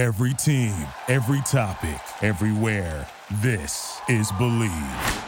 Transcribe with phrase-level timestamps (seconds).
[0.00, 0.74] Every team,
[1.08, 3.06] every topic, everywhere.
[3.42, 5.24] This is Bleav.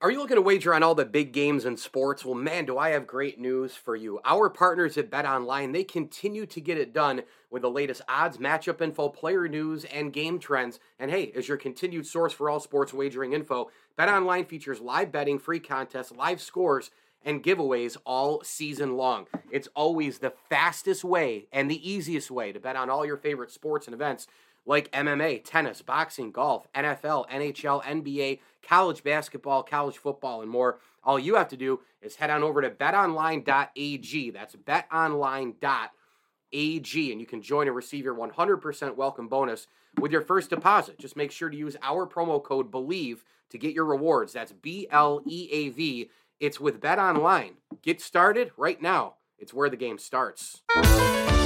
[0.00, 2.24] Are you looking to wager on all the big games in sports?
[2.24, 4.20] Well, man, do I have great news for you.
[4.24, 8.38] Our partners at Bet Online, they continue to get it done with the latest odds,
[8.38, 10.78] matchup info, player news, and game trends.
[11.00, 15.10] And hey, as your continued source for all sports wagering info, Bet Online features live
[15.10, 16.92] betting, free contests, live scores,
[17.24, 19.26] and giveaways all season long.
[19.50, 23.50] It's always the fastest way and the easiest way to bet on all your favorite
[23.50, 24.26] sports and events
[24.64, 30.78] like MMA, tennis, boxing, golf, NFL, NHL, NBA, college basketball, college football, and more.
[31.04, 34.30] All you have to do is head on over to betonline.ag.
[34.30, 39.66] That's betonline.ag, and you can join and receive your 100% welcome bonus
[40.00, 40.98] with your first deposit.
[40.98, 43.18] Just make sure to use our promo code BLEAV
[43.50, 44.32] to get your rewards.
[44.32, 46.10] That's B L E A V.
[46.42, 47.58] It's with Bet Online.
[47.82, 49.14] Get started right now.
[49.38, 50.62] It's where the game starts.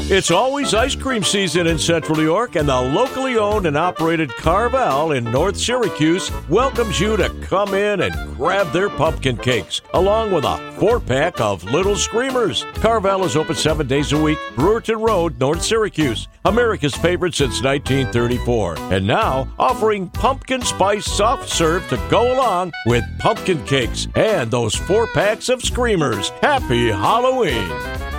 [0.08, 4.30] It's always ice cream season in Central New York, and the locally owned and operated
[4.36, 10.30] Carvel in North Syracuse welcomes you to come in and grab their pumpkin cakes, along
[10.30, 12.64] with a four pack of Little Screamers.
[12.74, 18.78] Carvel is open seven days a week, Brewerton Road, North Syracuse, America's favorite since 1934.
[18.92, 24.76] And now offering pumpkin spice soft serve to go along with pumpkin cakes and those
[24.76, 26.28] four packs of Screamers.
[26.42, 28.15] Happy Halloween!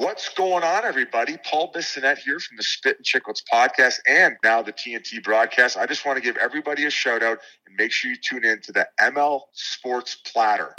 [0.00, 1.36] What's going on, everybody?
[1.44, 5.76] Paul Bissonnette here from the Spit and Chicklets podcast and now the TNT broadcast.
[5.76, 8.62] I just want to give everybody a shout out and make sure you tune in
[8.62, 10.74] to the ML Sports Platter.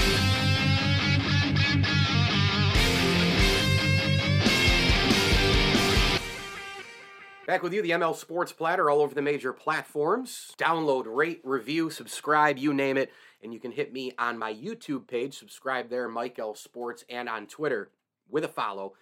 [7.45, 10.51] Back with you, the ML Sports Platter, all over the major platforms.
[10.57, 13.11] Download, rate, review, subscribe, you name it.
[13.43, 17.29] And you can hit me on my YouTube page, subscribe there, Mike L Sports, and
[17.29, 17.91] on Twitter
[18.27, 18.93] with a follow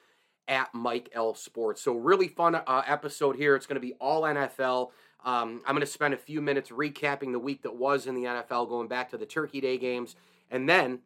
[0.50, 1.82] at Mike L Sports.
[1.82, 3.56] So, really fun uh, episode here.
[3.56, 4.90] It's going to be all NFL.
[5.24, 8.24] Um, I'm going to spend a few minutes recapping the week that was in the
[8.24, 10.16] NFL, going back to the Turkey Day games,
[10.50, 11.00] and then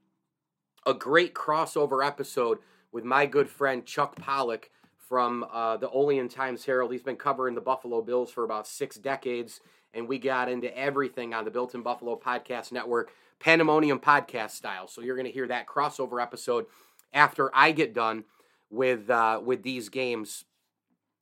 [0.86, 2.59] a great crossover episode
[2.92, 6.92] with my good friend Chuck Pollock from uh, the Olean Times Herald.
[6.92, 9.59] He's been covering the Buffalo Bills for about six decades,
[9.94, 14.88] and we got into everything on the Built in Buffalo Podcast Network, Pandemonium podcast style.
[14.88, 16.66] So you're going to hear that crossover episode
[17.14, 18.26] after I get done
[18.73, 20.45] with uh, with these games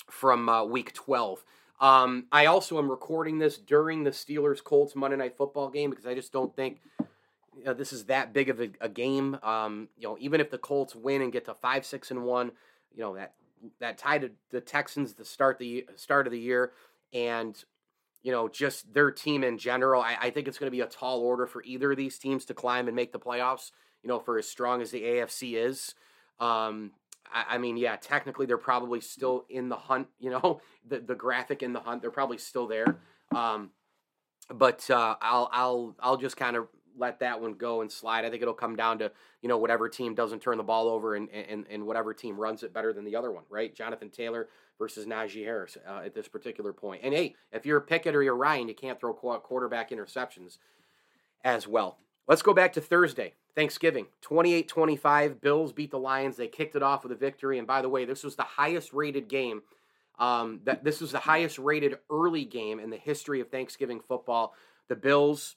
[0.09, 1.43] from uh, Week 12.
[1.79, 6.05] Um, I also am recording this during the Steelers Colts Monday Night Football game because
[6.05, 6.79] I just don't think
[7.57, 9.37] you know, this is that big of a, a game.
[9.43, 12.51] Um, you know, even if the Colts win and get to five, six, and one,
[12.93, 13.33] you know that
[13.79, 16.71] that tied the Texans the start the start of the year,
[17.13, 17.61] and
[18.23, 20.01] you know just their team in general.
[20.01, 22.45] I, I think it's going to be a tall order for either of these teams
[22.45, 23.71] to climb and make the playoffs.
[24.01, 25.93] You know, for as strong as the AFC is.
[26.39, 26.91] Um,
[27.33, 30.07] I, I mean, yeah, technically they're probably still in the hunt.
[30.19, 32.97] You know, the the graphic in the hunt, they're probably still there.
[33.35, 33.71] Um,
[34.53, 38.23] but uh, I'll I'll I'll just kind of let that one go and slide.
[38.25, 39.11] I think it'll come down to
[39.41, 42.63] you know whatever team doesn't turn the ball over and and, and whatever team runs
[42.63, 43.73] it better than the other one, right?
[43.73, 47.01] Jonathan Taylor versus Najee Harris uh, at this particular point.
[47.03, 50.57] And hey, if you're Pickett or you're Ryan, you can't throw quarterback interceptions
[51.43, 51.97] as well.
[52.27, 54.07] Let's go back to Thursday, Thanksgiving.
[54.21, 55.41] 28 25.
[55.41, 56.37] Bills beat the Lions.
[56.37, 57.57] They kicked it off with a victory.
[57.57, 59.63] And by the way, this was the highest rated game.
[60.19, 64.53] Um, that this was the highest rated early game in the history of Thanksgiving football.
[64.87, 65.55] The Bills,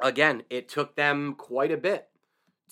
[0.00, 2.08] again, it took them quite a bit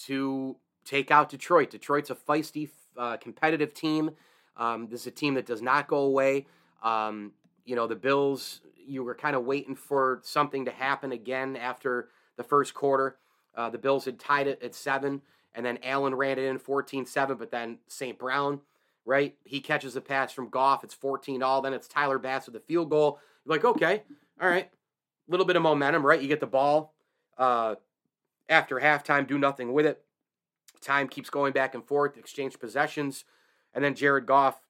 [0.04, 1.70] to take out Detroit.
[1.70, 4.12] Detroit's a feisty, uh, competitive team.
[4.56, 6.46] Um, this is a team that does not go away.
[6.82, 7.32] Um,
[7.64, 12.08] you know, the Bills, you were kind of waiting for something to happen again after
[12.36, 13.16] the first quarter.
[13.54, 15.22] Uh, the Bills had tied it at seven,
[15.54, 18.18] and then Allen ran it in 14 7, but then St.
[18.18, 18.60] Brown,
[19.04, 19.36] right?
[19.44, 20.84] He catches the pass from Goff.
[20.84, 21.60] It's 14 all.
[21.60, 23.18] Then it's Tyler Bass with the field goal.
[23.44, 24.02] You're like, okay,
[24.40, 24.70] all right.
[25.28, 26.20] A little bit of momentum, right?
[26.20, 26.94] You get the ball
[27.38, 27.76] uh,
[28.48, 30.02] after halftime, do nothing with it.
[30.80, 33.24] Time keeps going back and forth, exchange possessions,
[33.72, 34.60] and then Jared Goff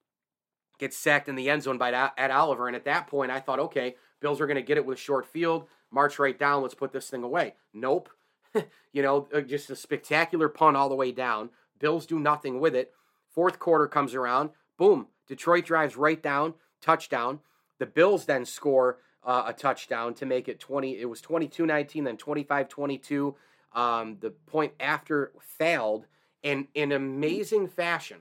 [0.78, 2.66] gets sacked in the end zone by Ed Oliver.
[2.66, 5.00] And at that point, I thought, okay, Bills are going to get it with a
[5.00, 7.54] short field march right down, let's put this thing away.
[7.72, 8.08] Nope.
[8.92, 11.50] you know, uh, just a spectacular punt all the way down.
[11.78, 12.92] Bills do nothing with it.
[13.30, 14.50] Fourth quarter comes around.
[14.78, 15.08] Boom.
[15.26, 17.40] Detroit drives right down, touchdown.
[17.78, 20.98] The Bills then score uh, a touchdown to make it 20.
[20.98, 23.34] It was 22 19, then 25 22.
[23.74, 26.06] Um, the point after failed.
[26.44, 28.18] And in amazing fashion,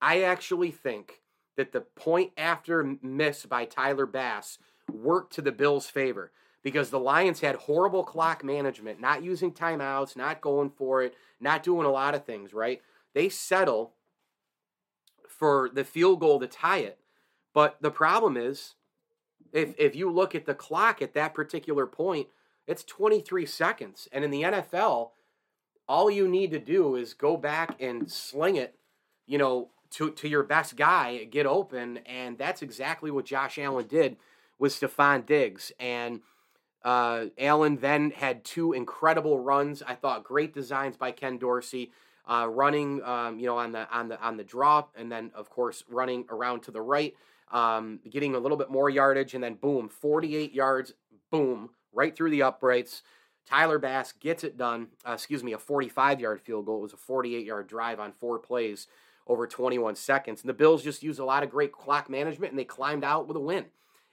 [0.00, 1.22] I actually think
[1.56, 4.58] that the point after miss by Tyler Bass
[4.92, 6.32] worked to the Bills' favor
[6.62, 11.62] because the Lions had horrible clock management, not using timeouts, not going for it, not
[11.62, 12.82] doing a lot of things, right?
[13.14, 13.94] They settle
[15.28, 16.98] for the field goal to tie it
[17.54, 18.74] But the problem is,
[19.52, 22.28] if if you look at the clock at that particular point,
[22.66, 25.10] it's 23 seconds, and in the NFL,
[25.88, 28.76] all you need to do is go back and sling it,
[29.26, 33.86] you know, to to your best guy, get open, and that's exactly what Josh Allen
[33.88, 34.16] did
[34.58, 36.22] with Stefon Diggs and.
[36.84, 39.82] Uh, Allen then had two incredible runs.
[39.82, 41.92] I thought great designs by Ken Dorsey,
[42.28, 45.50] uh, running, um, you know, on the on the on the drop, and then of
[45.50, 47.14] course running around to the right,
[47.50, 50.94] um, getting a little bit more yardage, and then boom, 48 yards,
[51.30, 53.02] boom, right through the uprights.
[53.48, 54.88] Tyler Bass gets it done.
[55.06, 56.80] Uh, excuse me, a 45 yard field goal.
[56.80, 58.86] It was a 48 yard drive on four plays
[59.26, 60.42] over 21 seconds.
[60.42, 63.26] And the Bills just used a lot of great clock management and they climbed out
[63.26, 63.66] with a win.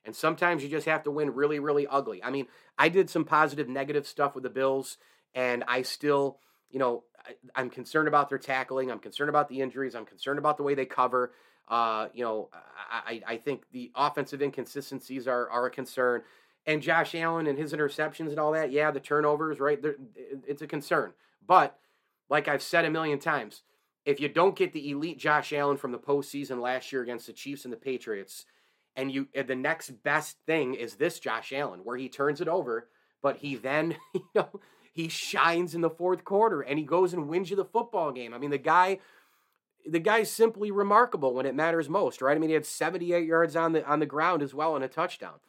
[0.05, 2.23] And sometimes you just have to win really, really ugly.
[2.23, 2.47] I mean,
[2.77, 4.97] I did some positive, negative stuff with the Bills,
[5.33, 7.03] and I still, you know,
[7.55, 8.91] I, am concerned about their tackling.
[8.91, 9.95] I'm concerned about the injuries.
[9.95, 11.33] I'm concerned about the way they cover.
[11.67, 12.49] Uh, you know,
[12.91, 16.21] I, I think the offensive inconsistencies are, are a concern.
[16.67, 19.79] And Josh Allen and his interceptions and all that, yeah, the turnovers, right?
[20.47, 21.13] It's a concern.
[21.45, 21.77] But
[22.29, 23.63] like I've said a million times,
[24.05, 27.33] if you don't get the elite Josh Allen from the postseason last year against the
[27.33, 28.45] Chiefs and the Patriots,
[28.95, 32.87] and you the next best thing is this Josh Allen, where he turns it over,
[33.21, 34.49] but he then you know
[34.93, 38.33] he shines in the fourth quarter and he goes and wins you the football game.
[38.33, 38.99] I mean, the guy
[39.87, 42.35] the guy's simply remarkable when it matters most, right?
[42.35, 44.87] I mean, he had 78 yards on the on the ground as well and a
[44.87, 45.39] touchdown.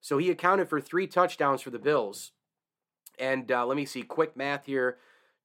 [0.00, 2.32] So he accounted for three touchdowns for the Bills.
[3.18, 4.96] And uh, let me see, quick math here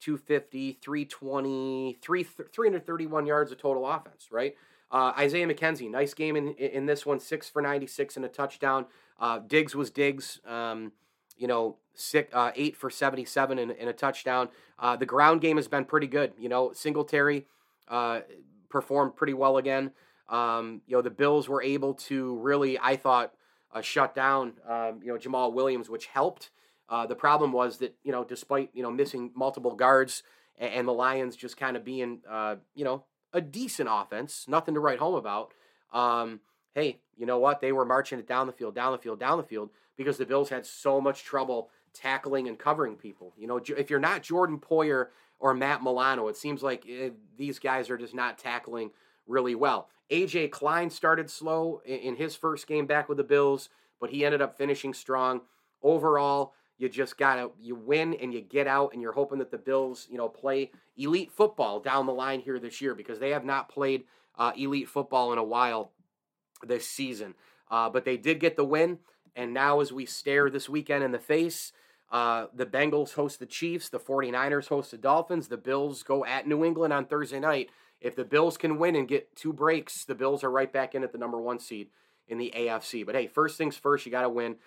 [0.02, 4.56] 250, 320, 3, 331 yards of total offense, right?
[4.96, 8.86] Uh, Isaiah McKenzie, nice game in, in this one, six for 96 and a touchdown.
[9.20, 10.94] Uh, Diggs was Diggs, um,
[11.36, 14.48] you know, six, uh, eight for 77 and, and a touchdown.
[14.80, 16.32] Uh, the ground game has been pretty good.
[16.40, 17.46] You know, Singletary
[17.90, 18.22] uh,
[18.70, 19.92] performed pretty well again.
[20.30, 23.34] Um, you know, the Bills were able to really, I thought,
[23.74, 26.52] uh, shut down, um, you know, Jamaal Williams, which helped.
[26.90, 30.24] the problem was that, you know, despite, you know, missing multiple guards
[30.58, 32.22] and, and the Lions just kind of being,
[32.76, 33.04] you know,
[33.36, 35.54] a decent offense, nothing to write home about.
[35.94, 36.40] Um,
[36.74, 37.60] hey, you know what?
[37.60, 40.26] They were marching it down the field, down the field, down the field because the
[40.26, 43.34] Bills had so much trouble tackling and covering people.
[43.38, 45.08] You know, if you're not Jordan Poyer
[45.40, 48.92] or Matt Milano, it seems like eh, these guys are just not tackling
[49.28, 49.90] really well.
[50.12, 54.42] AJ Klein started slow in his first game back with the Bills, but he ended
[54.42, 55.42] up finishing strong.
[55.82, 59.58] Overall, you just gotta you win and you get out, and you're hoping that the
[59.58, 63.46] Bills, you know, play elite football down the line here this year because they have
[63.46, 64.04] not played
[64.38, 65.92] uh, elite football in a while
[66.66, 67.34] this season.
[67.72, 69.00] Uh, but they did get the win,
[69.36, 71.72] and now as we stare this weekend in the face,
[72.12, 76.48] uh, the Bengals host the Chiefs, the 49ers host the Dolphins, the Bills go at
[76.48, 77.70] New England on Thursday night.
[78.00, 81.04] If the Bills can win and get two breaks, the Bills are right back in
[81.04, 81.90] at the number one seed
[82.28, 83.06] in the AFC.
[83.06, 84.58] But hey, first things first, you got to win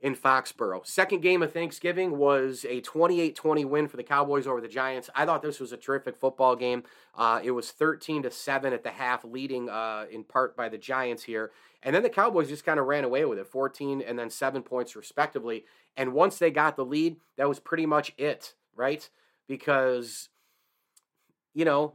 [0.00, 0.86] in Foxborough.
[0.86, 5.08] Second game of Thanksgiving was a 28 20 win for the Cowboys over the Giants.
[5.14, 6.84] I thought this was a terrific football game.
[7.14, 10.78] Uh, it was 13 to 7 at the half, leading uh, in part by the
[10.78, 11.50] Giants here.
[11.82, 14.62] And then the Cowboys just kind of ran away with it 14 and then 7
[14.62, 15.64] points, respectively.
[15.96, 19.08] And once they got the lead, that was pretty much it, right?
[19.48, 20.28] Because,
[21.54, 21.94] you know,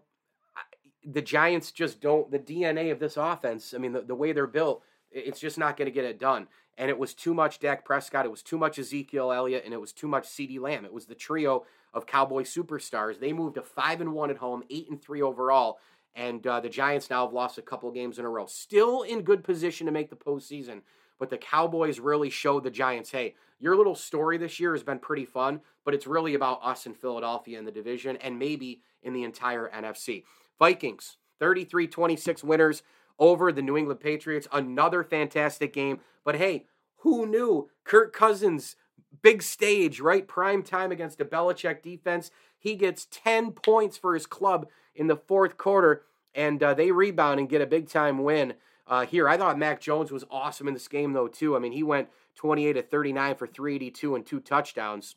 [1.05, 4.47] the Giants just don't, the DNA of this offense, I mean, the, the way they're
[4.47, 4.81] built,
[5.11, 6.47] it's just not going to get it done
[6.77, 9.81] and it was too much Dak Prescott, it was too much Ezekiel Elliott, and it
[9.81, 10.85] was too much CeeDee Lamb.
[10.85, 13.19] It was the trio of Cowboy superstars.
[13.19, 15.79] They moved to five and one at home, eight and three overall,
[16.15, 18.45] and uh, the Giants now have lost a couple games in a row.
[18.45, 20.81] Still in good position to make the postseason,
[21.19, 24.99] but the Cowboys really showed the Giants, hey, your little story this year has been
[24.99, 29.13] pretty fun, but it's really about us in Philadelphia in the division and maybe in
[29.13, 30.23] the entire NFC.
[30.57, 32.83] Vikings, 33 26 winners
[33.19, 34.47] over the New England Patriots.
[34.51, 35.99] Another fantastic game.
[36.23, 36.65] But hey,
[36.97, 37.69] who knew?
[37.83, 38.75] Kirk Cousins,
[39.21, 40.27] big stage, right?
[40.27, 42.31] Prime time against a Belichick defense.
[42.57, 46.03] He gets 10 points for his club in the fourth quarter,
[46.35, 48.53] and uh, they rebound and get a big time win
[48.87, 49.27] uh, here.
[49.27, 51.55] I thought Mac Jones was awesome in this game, though, too.
[51.55, 55.15] I mean, he went 28 to 39 for 382 and two touchdowns.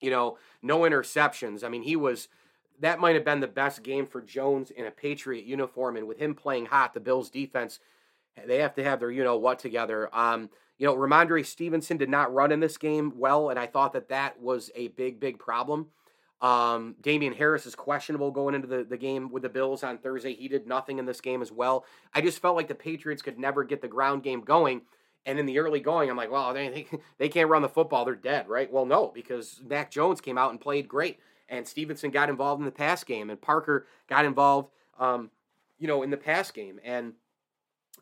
[0.00, 1.62] You know, no interceptions.
[1.62, 2.28] I mean, he was.
[2.80, 6.18] That might have been the best game for Jones in a Patriot uniform, and with
[6.18, 7.80] him playing hot, the Bills' defense,
[8.46, 10.08] they have to have their you know what together.
[10.12, 13.94] Um, you know, Rhamondre Stevenson did not run in this game well, and I thought
[13.94, 15.88] that that was a big, big problem.
[16.40, 20.34] Um, Damien Harris is questionable going into the, the game with the Bills on Thursday.
[20.34, 21.86] He did nothing in this game as well.
[22.14, 24.82] I just felt like the Patriots could never get the ground game going.
[25.24, 26.86] And in the early going, I'm like, well, they, they,
[27.18, 28.04] they can't run the football.
[28.04, 28.70] They're dead, right?
[28.70, 31.18] Well, no, because Mac Jones came out and played great.
[31.48, 35.30] And Stevenson got involved in the pass game, and Parker got involved, um,
[35.78, 36.80] you know, in the pass game.
[36.84, 37.12] And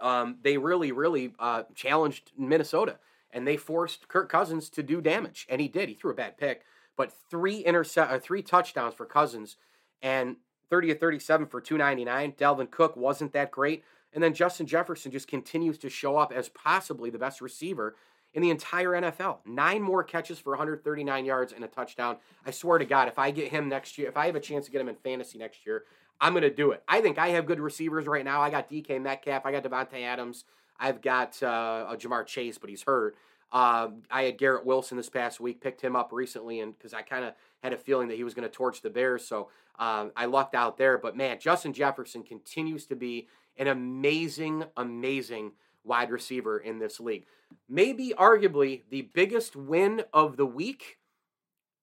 [0.01, 2.99] um, they really, really uh, challenged Minnesota
[3.35, 5.89] and they forced Kirk Cousins to do damage, and he did.
[5.89, 6.63] He threw a bad pick,
[6.97, 9.57] but three intercept, uh, three touchdowns for Cousins,
[10.01, 10.37] and
[10.71, 12.33] 30 to 37 for 299.
[12.33, 13.83] Dalvin Cook wasn't that great,
[14.13, 17.97] and then Justin Jefferson just continues to show up as possibly the best receiver
[18.35, 19.39] in the entire NFL.
[19.47, 22.17] Nine more catches for 139 yards and a touchdown.
[22.45, 24.67] I swear to God, if I get him next year, if I have a chance
[24.67, 25.85] to get him in fantasy next year,
[26.21, 26.83] I'm going to do it.
[26.87, 28.41] I think I have good receivers right now.
[28.41, 30.45] I got DK Metcalf, I got Davante Adams.
[30.79, 33.17] I've got uh, Ja'Marr Chase, but he's hurt.
[33.53, 37.03] Uh, I had Garrett Wilson this past week, picked him up recently, and because I
[37.03, 39.49] kind of had a feeling that he was going to torch the Bears, so
[39.79, 40.99] uh, I lucked out there.
[40.99, 45.53] But man, Justin Jefferson continues to be an amazing, amazing
[45.85, 47.27] wide receiver in this league.
[47.69, 50.99] Maybe, arguably, the biggest win of the week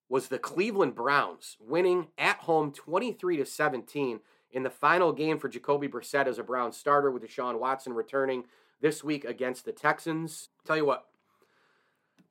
[0.09, 4.19] was the Cleveland Browns winning at home 23 to 17
[4.51, 8.43] in the final game for Jacoby Brissett as a Brown starter with Deshaun Watson returning
[8.81, 10.49] this week against the Texans.
[10.65, 11.05] Tell you what,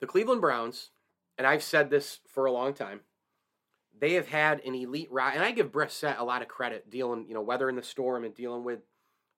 [0.00, 0.90] the Cleveland Browns,
[1.38, 3.00] and I've said this for a long time,
[3.98, 7.26] they have had an elite ride, and I give Brissett a lot of credit dealing,
[7.28, 8.80] you know, weathering the storm and dealing with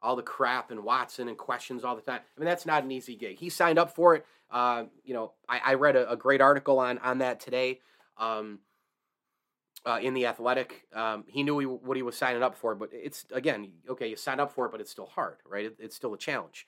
[0.02, 2.21] all the crap and Watson and questions all the time.
[2.37, 3.38] I mean, that's not an easy gig.
[3.38, 4.26] He signed up for it.
[4.50, 7.80] Uh, you know, I, I read a, a, great article on on that today.
[8.18, 8.59] Um,
[9.85, 10.87] uh, in the athletic.
[10.94, 14.16] Um, he knew he, what he was signing up for, but it's again, okay, you
[14.16, 15.66] sign up for it, but it's still hard, right?
[15.66, 16.66] It, it's still a challenge.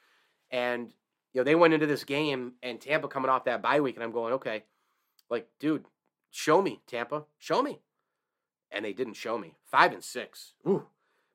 [0.50, 0.92] And
[1.32, 4.04] you know, they went into this game and Tampa coming off that bye week, and
[4.04, 4.64] I'm going, okay,
[5.30, 5.84] like, dude,
[6.30, 7.80] show me, Tampa, show me.
[8.70, 9.54] And they didn't show me.
[9.64, 10.54] Five and six.
[10.66, 10.86] Ooh.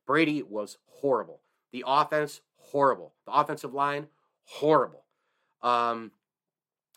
[0.06, 1.40] Brady was horrible.
[1.72, 3.14] The offense, horrible.
[3.26, 4.08] The offensive line,
[4.44, 5.04] horrible.
[5.62, 6.12] Um,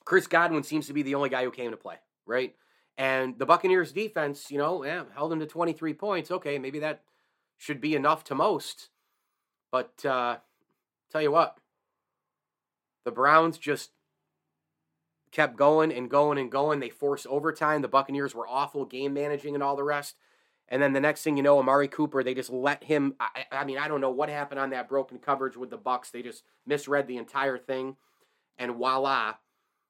[0.06, 2.56] Chris Godwin seems to be the only guy who came to play, right?
[2.98, 6.32] And the Buccaneers defense, you know, yeah, held them to 23 points.
[6.32, 7.02] Okay, maybe that
[7.58, 8.90] should be enough to most.
[9.72, 10.38] But uh,
[11.12, 11.58] tell you what,
[13.06, 13.92] the Browns just
[15.32, 16.80] kept going and going and going.
[16.80, 17.82] They forced overtime.
[17.82, 20.16] The Buccaneers were awful game managing and all the rest.
[20.74, 23.14] And then the next thing you know, Amari Cooper, they just let him.
[23.20, 26.10] I, I mean, I don't know what happened on that broken coverage with the Bucks.
[26.10, 27.96] They just misread the entire thing,
[28.58, 29.36] and voila,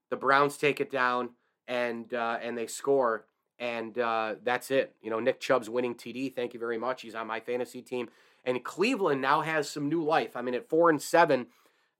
[0.10, 1.30] the Browns take it down
[1.70, 4.94] and uh, and they score, and uh, that's it.
[5.02, 6.36] You know, Nick Chubb's winning TD.
[6.36, 7.02] Thank you very much.
[7.02, 8.10] He's on my fantasy team,
[8.44, 10.36] and Cleveland now has some new life.
[10.36, 11.48] I mean, at four and seven,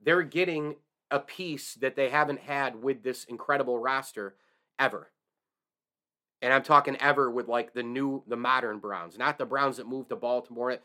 [0.04, 0.76] they're getting
[1.10, 4.36] a piece that they haven't had with this incredible roster
[4.78, 5.10] ever.
[6.44, 9.88] And I'm talking ever with like the new, the modern Browns, not the Browns that
[9.88, 10.78] moved to Baltimore.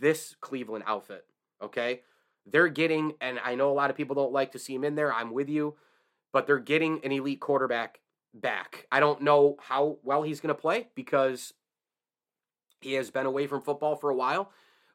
[0.00, 1.26] This Cleveland outfit,
[1.62, 2.00] okay?
[2.46, 4.94] They're getting, and I know a lot of people don't like to see him in
[4.94, 5.12] there.
[5.12, 5.76] I'm with you,
[6.32, 8.00] but they're getting an elite quarterback
[8.32, 8.86] back.
[8.90, 11.52] I don't know how well he's going to play because
[12.80, 14.50] he has been away from football for a while,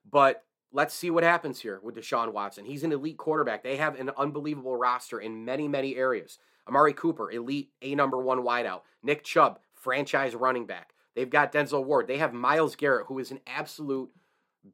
[0.09, 2.65] but let's see what happens here with Deshaun Watson.
[2.65, 3.61] He's an elite quarterback.
[3.61, 6.39] They have an unbelievable roster in many, many areas.
[6.67, 8.81] Amari Cooper, elite A number one wideout.
[9.03, 10.93] Nick Chubb, franchise running back.
[11.15, 12.07] They've got Denzel Ward.
[12.07, 14.09] They have Myles Garrett, who is an absolute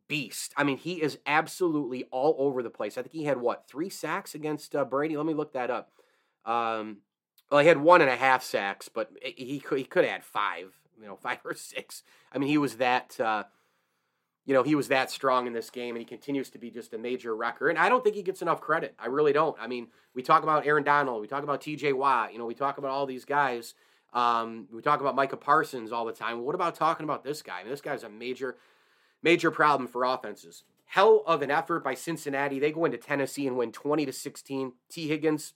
[0.08, 0.55] beast.
[0.58, 2.98] I mean, he is absolutely all over the place.
[2.98, 5.15] I think he had what three sacks against uh, Brady.
[5.15, 5.91] Let me look that up.
[6.46, 7.01] Um,
[7.51, 10.24] well, he had one and a half sacks, but he could he could have had
[10.24, 12.01] five, you know, five or six.
[12.32, 13.20] I mean, he was that.
[13.20, 13.43] Uh,
[14.46, 16.96] you know, he was that strong in this game, and he continues to be just
[16.96, 17.70] a major wrecker.
[17.70, 18.96] And I don't think he gets enough credit.
[18.98, 19.55] I really don't.
[19.62, 21.93] I mean, we talk about Aaron Donald, we talk about T.J.
[21.93, 23.74] Watt, you know, we talk about all these guys.
[24.13, 26.41] Um, we talk about Micah Parsons all the time.
[26.41, 27.60] What about talking about this guy?
[27.60, 28.58] I mean, this guy's a major,
[29.22, 30.63] major problem for offenses.
[30.86, 32.60] Hell of an effort by Cincinnati.
[32.60, 34.74] They go into Tennessee and win 20 to 16.
[34.89, 35.53] Tee Higgins,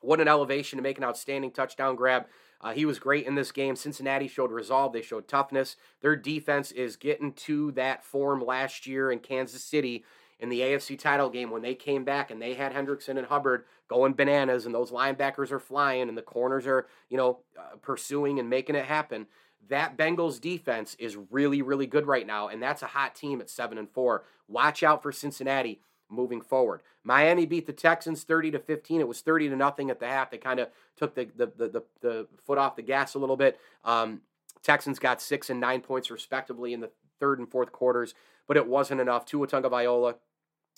[0.00, 2.26] what an elevation to make an outstanding touchdown grab.
[2.60, 3.76] Uh, he was great in this game.
[3.76, 5.76] Cincinnati showed resolve, they showed toughness.
[6.00, 10.04] Their defense is getting to that form last year in Kansas City
[10.38, 13.64] in the AFC title game when they came back and they had Hendrickson and Hubbard
[13.88, 18.38] going bananas and those linebackers are flying and the corners are, you know, uh, pursuing
[18.38, 19.26] and making it happen.
[19.68, 23.50] That Bengals defense is really really good right now and that's a hot team at
[23.50, 24.24] 7 and 4.
[24.48, 26.82] Watch out for Cincinnati moving forward.
[27.02, 29.00] Miami beat the Texans 30 to 15.
[29.00, 30.30] It was 30 to nothing at the half.
[30.30, 33.36] They kind of took the, the, the, the, the foot off the gas a little
[33.36, 33.58] bit.
[33.84, 34.22] Um,
[34.62, 36.90] Texans got six and nine points respectively in the
[37.20, 38.14] third and fourth quarters,
[38.46, 39.24] but it wasn't enough.
[39.24, 40.16] Tua Tagovailoa,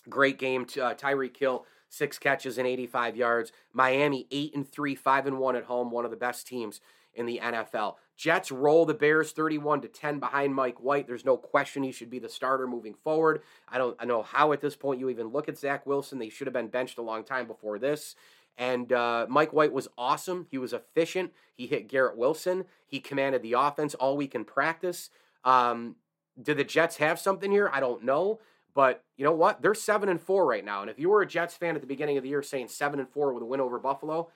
[0.08, 0.62] great game.
[0.62, 3.52] Uh, Tyreek Hill, six catches and 85 yards.
[3.72, 6.80] Miami eight and three, five and one at home, one of the best teams
[7.14, 7.96] in the NFL.
[8.16, 11.06] Jets roll the Bears 31 to 10 behind Mike White.
[11.06, 13.42] There's no question he should be the starter moving forward.
[13.68, 16.18] I don't I know how at this point you even look at Zach Wilson.
[16.18, 18.16] They should have been benched a long time before this.
[18.56, 20.48] And uh, Mike White was awesome.
[20.50, 21.32] He was efficient.
[21.54, 22.64] He hit Garrett Wilson.
[22.86, 25.10] He commanded the offense all week in practice.
[25.44, 25.94] Um,
[26.40, 27.70] do the Jets have something here?
[27.72, 28.40] I don't know.
[28.78, 29.60] But you know what?
[29.60, 30.82] They're seven and four right now.
[30.82, 33.00] And if you were a Jets fan at the beginning of the year saying seven
[33.00, 34.28] and four with a win over Buffalo,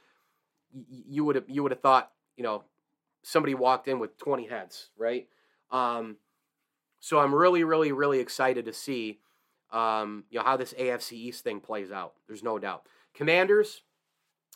[0.90, 2.64] you would have you would have thought, you know,
[3.22, 5.28] somebody walked in with 20 heads, right?
[5.70, 6.16] Um,
[6.99, 9.20] so I'm really, really, really excited to see
[9.70, 12.14] um, you know how this AFC East thing plays out.
[12.26, 12.87] There's no doubt.
[13.14, 13.82] Commanders,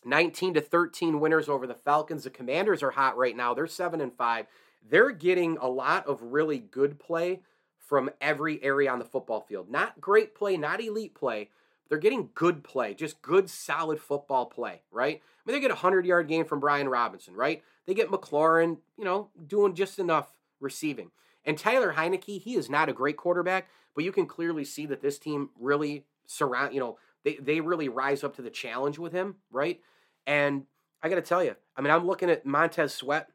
[0.04, 2.24] 19 to 13 winners over the Falcons.
[2.24, 3.54] The Commanders are hot right now.
[3.54, 4.46] They're seven and five.
[4.82, 7.42] They're getting a lot of really good play
[7.86, 9.70] from every area on the football field.
[9.70, 11.50] Not great play, not elite play.
[11.88, 15.16] They're getting good play, just good, solid football play, right?
[15.16, 17.62] I mean, they get a 100 yard game from Brian Robinson, right?
[17.86, 21.12] They get McLaurin, you know, doing just enough receiving.
[21.44, 25.00] And Tyler Heinicke, he is not a great quarterback, but you can clearly see that
[25.00, 29.12] this team really surround, you know, they, they really rise up to the challenge with
[29.12, 29.80] him, right?
[30.26, 30.64] And
[31.02, 33.28] I got to tell you, I mean, I'm looking at Montez Sweat.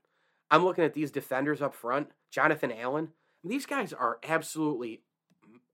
[0.49, 3.09] I'm looking at these defenders up front, Jonathan Allen.
[3.43, 5.01] These guys are absolutely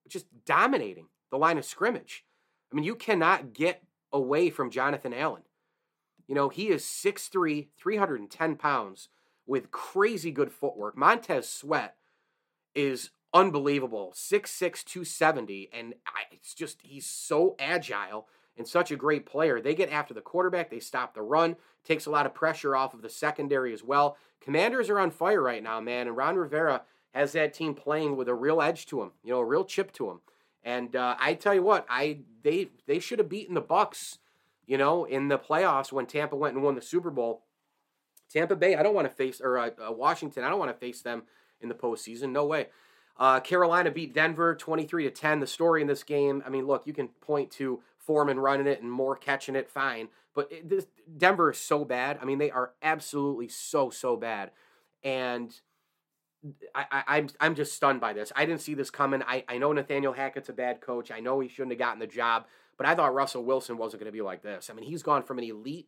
[0.07, 2.25] just dominating the line of scrimmage.
[2.71, 5.43] I mean, you cannot get away from Jonathan Allen.
[6.27, 9.09] You know, he is 6'3, 310 pounds
[9.45, 10.97] with crazy good footwork.
[10.97, 11.95] Montez Sweat
[12.75, 15.69] is unbelievable 6'6, 270.
[15.73, 15.93] And
[16.31, 19.61] it's just, he's so agile and such a great player.
[19.61, 21.55] They get after the quarterback, they stop the run,
[21.85, 24.17] takes a lot of pressure off of the secondary as well.
[24.41, 26.07] Commanders are on fire right now, man.
[26.07, 26.81] And Ron Rivera
[27.17, 29.91] has that team playing with a real edge to him, you know, a real chip
[29.93, 30.21] to him.
[30.63, 34.19] And uh, I tell you what, I they they should have beaten the Bucks,
[34.65, 37.43] you know, in the playoffs when Tampa went and won the Super Bowl.
[38.29, 40.77] Tampa Bay, I don't want to face or uh, uh, Washington, I don't want to
[40.77, 41.23] face them
[41.61, 42.31] in the postseason.
[42.31, 42.67] No way.
[43.17, 45.39] Uh, Carolina beat Denver 23 to 10.
[45.39, 48.81] The story in this game, I mean, look, you can point to Foreman running it
[48.81, 50.09] and Moore catching it, fine.
[50.35, 50.85] But it, this,
[51.17, 52.19] Denver is so bad.
[52.21, 54.51] I mean, they are absolutely so so bad,
[55.03, 55.59] and
[56.75, 58.31] I, I, I'm I'm just stunned by this.
[58.35, 59.23] I didn't see this coming.
[59.23, 61.11] I, I know Nathaniel Hackett's a bad coach.
[61.11, 62.45] I know he shouldn't have gotten the job,
[62.77, 64.69] but I thought Russell Wilson wasn't going to be like this.
[64.69, 65.87] I mean, he's gone from an elite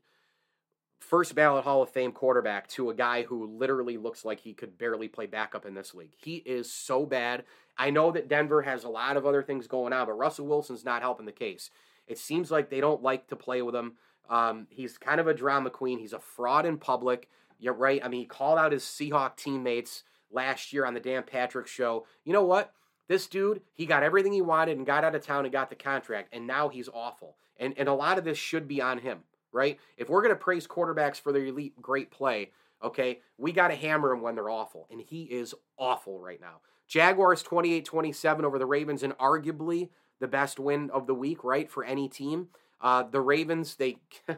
[1.00, 4.78] first ballot Hall of Fame quarterback to a guy who literally looks like he could
[4.78, 6.14] barely play backup in this league.
[6.18, 7.46] He is so bad.
[7.78, 10.84] I know that Denver has a lot of other things going on, but Russell Wilson's
[10.84, 11.70] not helping the case.
[12.08, 13.94] It seems like they don't like to play with him.
[14.30, 16.00] Um, he's kind of a drama queen.
[16.00, 17.30] He's a fraud in public.
[17.60, 18.02] You're right.
[18.04, 22.06] I mean, he called out his Seahawk teammates last year on the Dan Patrick show.
[22.24, 22.74] You know what?
[23.08, 25.76] This dude, he got everything he wanted and got out of town and got the
[25.76, 27.36] contract, and now he's awful.
[27.58, 29.20] And and a lot of this should be on him,
[29.52, 29.80] right?
[29.98, 32.52] If we're gonna praise quarterbacks for their elite great play,
[32.84, 34.88] okay, we gotta hammer him when they're awful.
[34.92, 36.62] And he is awful right now.
[36.88, 39.90] Jaguars 28-27 over the Ravens, and arguably
[40.20, 42.50] the best win of the week, right, for any team.
[42.82, 43.98] Uh, the Ravens, they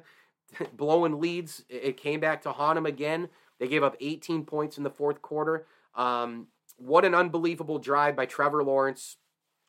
[0.74, 1.64] blowing leads.
[1.70, 3.30] It came back to haunt them again.
[3.60, 5.66] They gave up 18 points in the fourth quarter.
[5.96, 9.18] Um, what an unbelievable drive by Trevor Lawrence,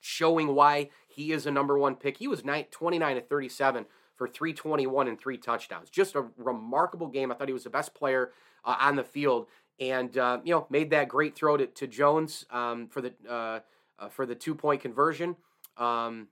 [0.01, 2.17] showing why he is a number one pick.
[2.17, 5.91] He was 29 to 37 for 321 and three touchdowns.
[5.91, 7.31] Just a remarkable game.
[7.31, 8.33] I thought he was the best player
[8.65, 9.47] uh, on the field,
[9.81, 13.61] and uh, you know made that great throw to, to Jones um, for the uh,
[13.99, 15.37] uh for the two point conversion.
[15.77, 16.29] Um,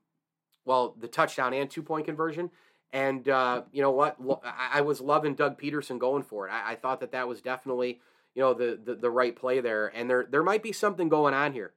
[0.65, 2.51] well, the touchdown and two point conversion.
[2.93, 4.17] And uh, you know what?
[4.45, 6.51] I was loving Doug Pederson going for it.
[6.51, 8.01] I, I thought that that was definitely
[8.35, 11.35] you know the, the the right play there, and there there might be something going
[11.35, 11.73] on here.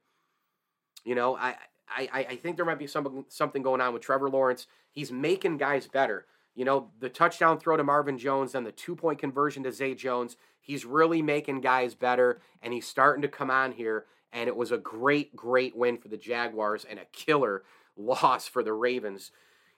[1.04, 1.56] You know, I
[1.88, 4.66] I I think there might be something something going on with Trevor Lawrence.
[4.90, 6.26] He's making guys better.
[6.54, 9.94] You know, the touchdown throw to Marvin Jones and the two point conversion to Zay
[9.94, 10.36] Jones.
[10.60, 14.06] He's really making guys better, and he's starting to come on here.
[14.32, 17.62] And it was a great, great win for the Jaguars and a killer
[17.96, 19.30] loss for the Ravens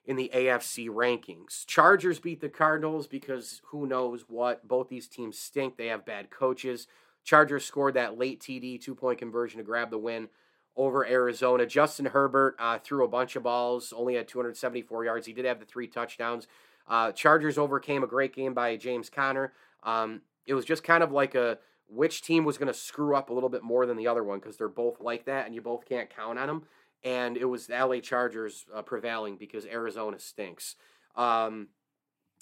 [0.06, 1.66] in the AFC rankings.
[1.66, 4.66] Chargers beat the Cardinals because who knows what.
[4.66, 5.76] Both these teams stink.
[5.76, 6.86] They have bad coaches.
[7.24, 10.28] Chargers scored that late TD two point conversion to grab the win
[10.76, 11.66] over Arizona.
[11.66, 15.26] Justin Herbert uh, threw a bunch of balls, only had 274 yards.
[15.26, 16.46] He did have the three touchdowns.
[16.88, 19.52] Uh, Chargers overcame a great game by James Conner.
[19.82, 23.30] Um, it was just kind of like a which team was going to screw up
[23.30, 25.60] a little bit more than the other one because they're both like that and you
[25.60, 26.62] both can't count on them
[27.04, 30.76] and it was the LA Chargers uh, prevailing because Arizona stinks.
[31.14, 31.68] Um,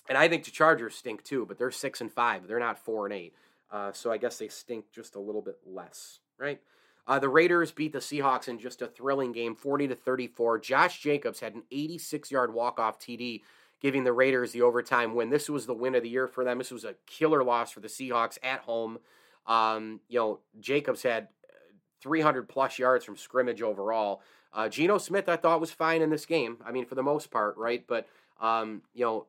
[0.09, 2.47] and I think the Chargers stink too, but they're six and five.
[2.47, 3.35] They're not four and eight.
[3.71, 6.61] Uh, so I guess they stink just a little bit less, right?
[7.07, 10.59] Uh, the Raiders beat the Seahawks in just a thrilling game, 40 to 34.
[10.61, 13.43] Josh Jacobs had an 86 yard walk off TD,
[13.81, 15.29] giving the Raiders the overtime win.
[15.29, 16.59] This was the win of the year for them.
[16.59, 18.99] This was a killer loss for the Seahawks at home.
[19.47, 21.29] Um, you know, Jacobs had
[22.05, 24.21] 300 plus yards from scrimmage overall.
[24.53, 26.59] Uh, Geno Smith, I thought was fine in this game.
[26.65, 27.85] I mean, for the most part, right?
[27.89, 28.07] But
[28.41, 29.27] um, you know,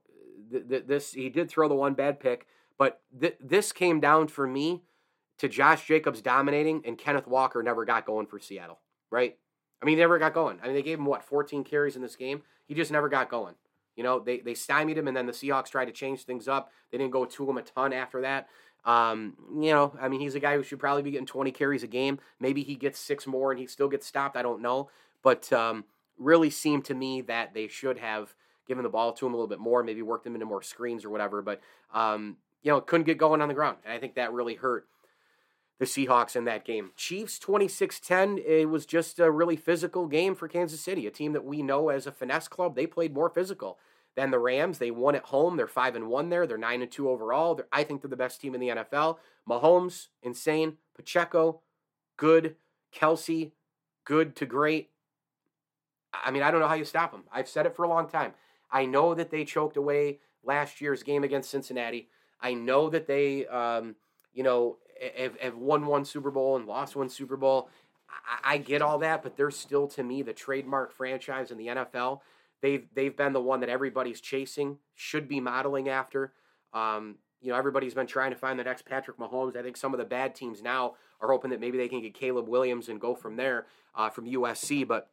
[0.51, 2.45] th- th- this he did throw the one bad pick,
[2.77, 4.83] but th- this came down for me
[5.39, 9.37] to Josh Jacobs dominating and Kenneth Walker never got going for Seattle, right?
[9.81, 10.59] I mean, he never got going.
[10.61, 12.43] I mean, they gave him what 14 carries in this game.
[12.67, 13.55] He just never got going.
[13.95, 16.69] You know, they they stymied him, and then the Seahawks tried to change things up.
[16.91, 18.49] They didn't go to him a ton after that.
[18.85, 21.83] Um, you know, I mean, he's a guy who should probably be getting 20 carries
[21.83, 22.19] a game.
[22.39, 24.37] Maybe he gets six more and he still gets stopped.
[24.37, 24.89] I don't know,
[25.23, 25.85] but um,
[26.19, 28.35] really seemed to me that they should have
[28.67, 31.03] given the ball to him a little bit more, maybe worked him into more screens
[31.03, 31.41] or whatever.
[31.41, 31.61] But
[31.93, 34.87] um, you know, couldn't get going on the ground, and I think that really hurt
[35.77, 36.91] the Seahawks in that game.
[36.95, 41.43] Chiefs 26-10, it was just a really physical game for Kansas City, a team that
[41.43, 42.75] we know as a finesse club.
[42.75, 43.77] They played more physical
[44.15, 44.77] than the Rams.
[44.77, 45.57] They won at home.
[45.57, 46.47] They're 5 and 1 there.
[46.47, 47.55] They're 9 and 2 overall.
[47.55, 49.17] They're, I think they're the best team in the NFL.
[49.47, 50.77] Mahomes, insane.
[50.95, 51.61] Pacheco,
[52.17, 52.55] good.
[52.93, 53.51] Kelce,
[54.05, 54.89] good to great.
[56.13, 57.23] I mean, I don't know how you stop them.
[57.31, 58.33] I've said it for a long time.
[58.71, 62.09] I know that they choked away last year's game against Cincinnati.
[62.41, 63.95] I know that they, um,
[64.33, 64.77] you know,
[65.17, 67.69] have, have won one Super Bowl and lost one Super Bowl.
[68.09, 71.67] I, I get all that, but they're still to me the trademark franchise in the
[71.67, 72.21] NFL.
[72.61, 76.33] They've they've been the one that everybody's chasing, should be modeling after.
[76.73, 79.55] Um, you know, everybody's been trying to find the next Patrick Mahomes.
[79.55, 82.13] I think some of the bad teams now are hoping that maybe they can get
[82.13, 84.87] Caleb Williams and go from there uh, from USC.
[84.87, 85.09] But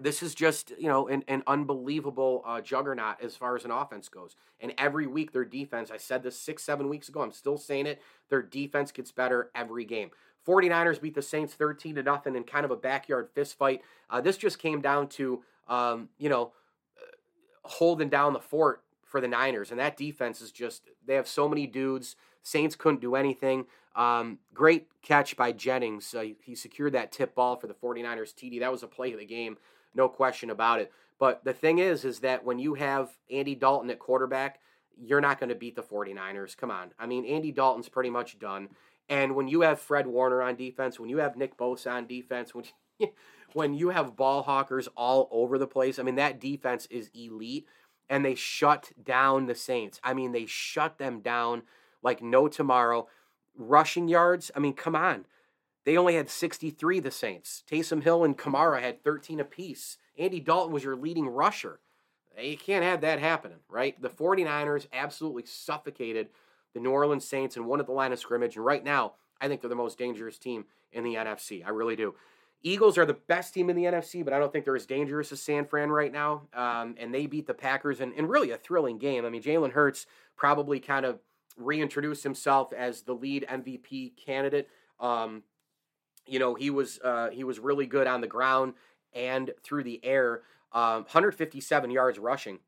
[0.00, 4.08] this is just you know an, an unbelievable uh, juggernaut as far as an offense
[4.08, 7.56] goes and every week their defense i said this six seven weeks ago i'm still
[7.56, 10.10] saying it their defense gets better every game
[10.46, 14.20] 49ers beat the saints 13 to nothing in kind of a backyard fist fight uh,
[14.20, 16.52] this just came down to um, you know
[17.62, 21.48] holding down the fort for the niners and that defense is just they have so
[21.48, 23.64] many dudes saints couldn't do anything
[23.96, 28.60] um, great catch by jennings uh, he secured that tip ball for the 49ers td
[28.60, 29.56] that was a play of the game
[29.94, 30.92] no question about it.
[31.18, 34.60] But the thing is, is that when you have Andy Dalton at quarterback,
[35.00, 36.56] you're not going to beat the 49ers.
[36.56, 36.90] Come on.
[36.98, 38.68] I mean, Andy Dalton's pretty much done.
[39.08, 42.54] And when you have Fred Warner on defense, when you have Nick Bosa on defense,
[42.54, 42.64] when
[43.52, 47.66] when you have ball hawkers all over the place, I mean, that defense is elite.
[48.10, 49.98] And they shut down the Saints.
[50.04, 51.62] I mean, they shut them down
[52.02, 53.08] like no tomorrow.
[53.56, 55.24] Rushing yards, I mean, come on.
[55.84, 57.62] They only had 63, the Saints.
[57.70, 59.98] Taysom Hill and Kamara had 13 apiece.
[60.18, 61.80] Andy Dalton was your leading rusher.
[62.36, 64.00] Eh, you can't have that happening, right?
[64.00, 66.28] The 49ers absolutely suffocated
[66.74, 68.56] the New Orleans Saints and won at the line of scrimmage.
[68.56, 71.64] And right now, I think they're the most dangerous team in the NFC.
[71.64, 72.14] I really do.
[72.66, 75.30] Eagles are the best team in the NFC, but I don't think they're as dangerous
[75.32, 76.48] as San Fran right now.
[76.54, 79.26] Um, and they beat the Packers in, in really a thrilling game.
[79.26, 81.20] I mean, Jalen Hurts probably kind of
[81.58, 84.70] reintroduced himself as the lead MVP candidate.
[84.98, 85.42] Um,
[86.26, 88.72] you know, he was uh, he was really good on the ground
[89.12, 90.40] and through the air.
[90.72, 92.58] Um, 157 yards rushing,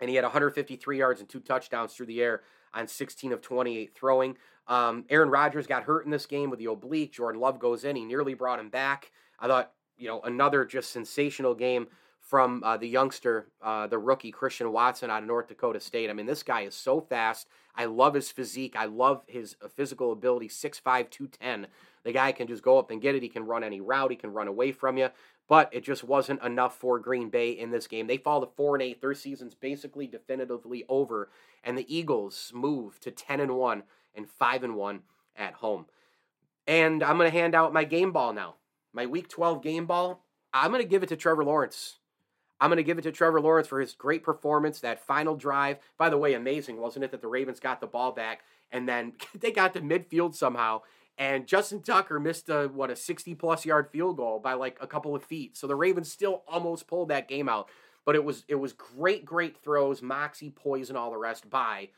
[0.00, 2.42] and he had 153 yards and two touchdowns through the air
[2.74, 4.36] on 16 of 28 throwing.
[4.66, 7.12] Um, Aaron Rodgers got hurt in this game with the oblique.
[7.12, 7.96] Jordan Love goes in.
[7.96, 9.12] He nearly brought him back.
[9.38, 11.88] I thought, you know, another just sensational game
[12.20, 16.08] from uh, the youngster, uh, the rookie Christian Watson out of North Dakota State.
[16.08, 17.48] I mean, this guy is so fast.
[17.76, 18.74] I love his physique.
[18.76, 21.66] I love his uh, physical ability 6'5, 210.
[22.04, 23.22] The guy can just go up and get it.
[23.22, 24.10] He can run any route.
[24.10, 25.08] He can run away from you.
[25.46, 28.06] But it just wasn't enough for Green Bay in this game.
[28.06, 29.00] They fall to four and eight.
[29.00, 31.30] Their season's basically definitively over,
[31.62, 33.82] and the Eagles move to ten and one
[34.14, 35.02] and five and one
[35.36, 35.86] at home.
[36.66, 38.54] And I'm going to hand out my game ball now.
[38.92, 40.24] My Week 12 game ball.
[40.52, 41.98] I'm going to give it to Trevor Lawrence.
[42.60, 45.78] I'm going to give it to Trevor Lawrence for his great performance, that final drive.
[45.98, 49.12] By the way, amazing, wasn't it, that the Ravens got the ball back and then
[49.38, 50.82] they got to midfield somehow
[51.16, 54.86] and Justin Tucker missed a what a 60 plus yard field goal by like a
[54.86, 55.56] couple of feet.
[55.56, 57.68] So the Ravens still almost pulled that game out.
[58.04, 61.88] But it was it was great, great throws, moxie, poise, and all the rest by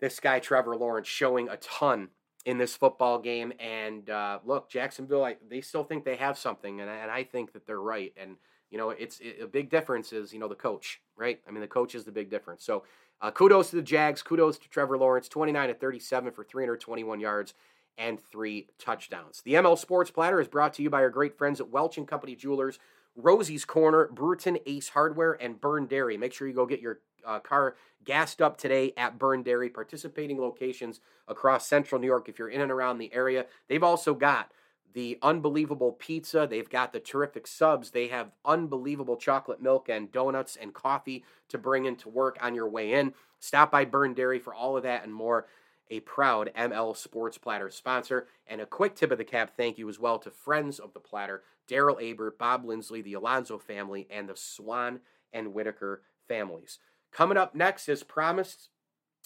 [0.00, 2.08] this guy Trevor Lawrence showing a ton
[2.44, 3.52] in this football game.
[3.60, 7.52] And uh, look, Jacksonville, I, they still think they have something, and, and I think
[7.52, 8.12] that they're right.
[8.20, 8.36] And
[8.70, 11.40] you know, it's it, a big difference is you know the coach, right?
[11.46, 12.64] I mean, the coach is the big difference.
[12.64, 12.82] So
[13.20, 17.54] uh, kudos to the Jags, kudos to Trevor Lawrence, 29 to 37 for 321 yards
[18.00, 19.42] and three touchdowns.
[19.42, 22.08] The ML Sports Platter is brought to you by our great friends at Welch and
[22.08, 22.78] Company Jewelers,
[23.14, 26.16] Rosie's Corner, Brewerton Ace Hardware, and Byrne Dairy.
[26.16, 30.40] Make sure you go get your uh, car gassed up today at Byrne Dairy, participating
[30.40, 33.44] locations across central New York if you're in and around the area.
[33.68, 34.50] They've also got
[34.94, 36.46] the unbelievable pizza.
[36.48, 37.90] They've got the terrific subs.
[37.90, 42.68] They have unbelievable chocolate milk and donuts and coffee to bring into work on your
[42.68, 43.12] way in.
[43.38, 45.46] Stop by Byrne Dairy for all of that and more
[45.90, 48.28] a proud ML Sports Platter sponsor.
[48.46, 51.00] And a quick tip of the cap thank you as well to friends of the
[51.00, 55.00] Platter, Daryl Aber, Bob Lindsley, the Alonzo family, and the Swan
[55.32, 56.78] and Whitaker families.
[57.12, 58.68] Coming up next, as promised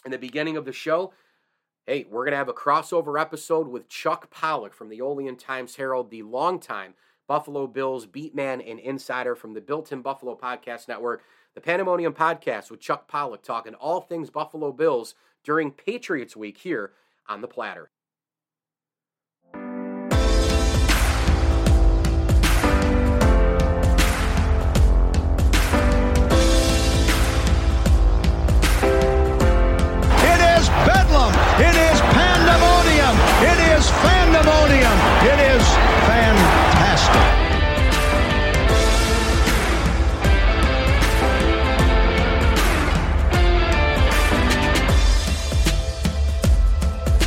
[0.05, 1.13] in the beginning of the show,
[1.87, 5.77] hey, we're going to have a crossover episode with Chuck Pollock from the Olean Times
[5.77, 6.95] Herald, the longtime
[7.27, 11.23] Buffalo Bills beat man and insider from the Built in Buffalo Podcast Network,
[11.55, 16.93] the Pandemonium Podcast with Chuck Pollock talking all things Buffalo Bills during Patriots Week here
[17.29, 17.91] on the platter.
[19.53, 19.61] It
[30.57, 31.33] is bedlam.
[31.61, 33.15] It is pandemonium.
[33.45, 34.97] It is pandemonium.
[35.29, 35.54] It is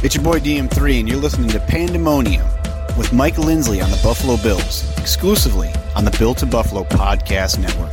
[0.04, 2.46] It's your boy DM3, and you're listening to Pandemonium
[3.00, 7.92] with Mike Lindsley on the Buffalo Bills, exclusively on the Built to Buffalo Podcast Network.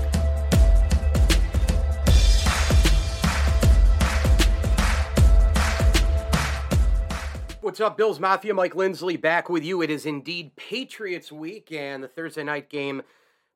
[7.62, 8.52] What's up, Bills Mafia?
[8.52, 9.80] Mike Lindsley back with you.
[9.80, 13.00] It is indeed Patriots week, and the Thursday night game,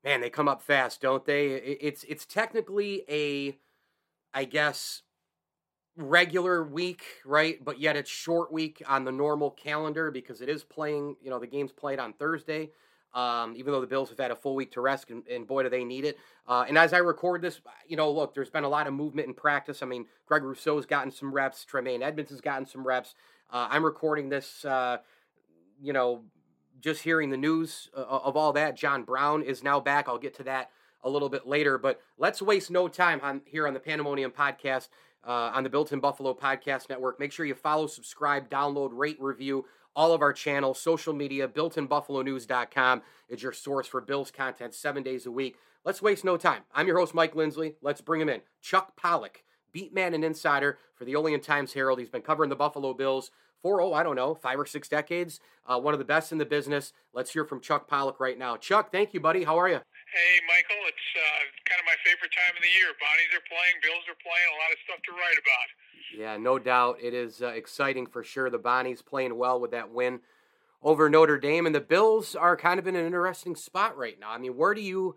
[0.02, 1.48] man, they come up fast, don't they?
[1.48, 3.58] It's it's technically a,
[4.32, 5.02] I guess,
[5.98, 7.62] regular week, right?
[7.62, 11.16] But yet it's short week on the normal calendar because it is playing.
[11.20, 12.70] You know, the game's played on Thursday.
[13.14, 15.62] Um, even though the Bills have had a full week to rest, and, and boy,
[15.62, 16.18] do they need it.
[16.46, 19.28] Uh, and as I record this, you know, look, there's been a lot of movement
[19.28, 19.82] in practice.
[19.82, 23.14] I mean, Greg Rousseau's gotten some reps, Tremaine Edmunds has gotten some reps.
[23.50, 24.98] Uh, I'm recording this, uh,
[25.82, 26.24] you know,
[26.80, 28.76] just hearing the news uh, of all that.
[28.76, 30.06] John Brown is now back.
[30.06, 30.70] I'll get to that
[31.02, 34.88] a little bit later, but let's waste no time on here on the Pandemonium podcast
[35.26, 37.18] uh, on the Built in Buffalo Podcast Network.
[37.20, 39.64] Make sure you follow, subscribe, download, rate, review
[39.98, 45.26] all of our channels, social media, builtinbuffalonews.com is your source for Bills content seven days
[45.26, 45.56] a week.
[45.84, 46.62] Let's waste no time.
[46.72, 47.74] I'm your host, Mike Lindsley.
[47.82, 48.42] Let's bring him in.
[48.62, 51.98] Chuck Pollock, beat man and insider for the Olean Times Herald.
[51.98, 55.40] He's been covering the Buffalo Bills for, oh, I don't know, five or six decades.
[55.66, 56.92] Uh, one of the best in the business.
[57.12, 58.56] Let's hear from Chuck Pollock right now.
[58.56, 59.42] Chuck, thank you, buddy.
[59.42, 59.80] How are you?
[60.12, 62.96] Hey, Michael, it's uh, kind of my favorite time of the year.
[62.96, 65.68] Bonnies are playing, Bills are playing, a lot of stuff to write about.
[66.16, 66.96] Yeah, no doubt.
[67.02, 68.48] It is uh, exciting for sure.
[68.48, 70.20] The Bonnies playing well with that win
[70.82, 74.30] over Notre Dame, and the Bills are kind of in an interesting spot right now.
[74.30, 75.16] I mean, where do you,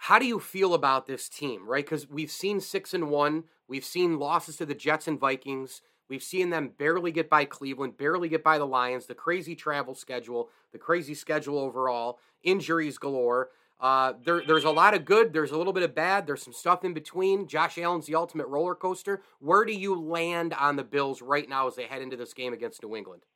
[0.00, 1.84] how do you feel about this team, right?
[1.84, 5.80] Because we've seen six and one, we've seen losses to the Jets and Vikings.
[6.08, 9.94] We've seen them barely get by Cleveland, barely get by the Lions, the crazy travel
[9.94, 13.50] schedule, the crazy schedule overall, injuries galore.
[13.78, 15.32] Uh, there, there's a lot of good.
[15.32, 16.26] There's a little bit of bad.
[16.26, 17.46] There's some stuff in between.
[17.46, 19.20] Josh Allen's the ultimate roller coaster.
[19.38, 22.56] Where do you land on the Bills right now as they head into this game
[22.56, 23.28] against New England?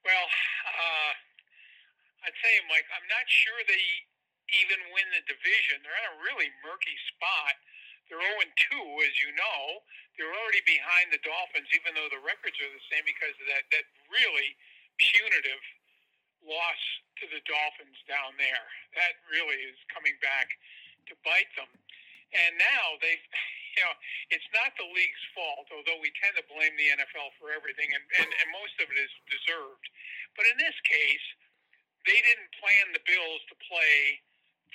[0.00, 1.12] Well, uh,
[2.24, 3.84] I tell you, Mike, I'm not sure they
[4.64, 5.84] even win the division.
[5.84, 7.52] They're in a really murky spot.
[8.08, 9.82] They're 0 2, as you know.
[10.16, 13.66] They're already behind the Dolphins, even though the records are the same because of that,
[13.76, 14.56] that really
[14.96, 15.60] punitive
[16.44, 16.82] loss
[17.22, 18.66] to the Dolphins down there.
[18.98, 20.52] That really is coming back
[21.08, 21.70] to bite them.
[22.34, 23.22] And now they've,
[23.76, 23.94] you know,
[24.34, 28.04] it's not the league's fault, although we tend to blame the NFL for everything, and,
[28.20, 29.86] and, and most of it is deserved.
[30.34, 31.26] But in this case,
[32.04, 34.22] they didn't plan the Bills to play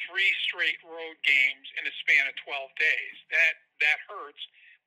[0.07, 3.15] three straight road games in a span of 12 days.
[3.31, 4.41] That that hurts.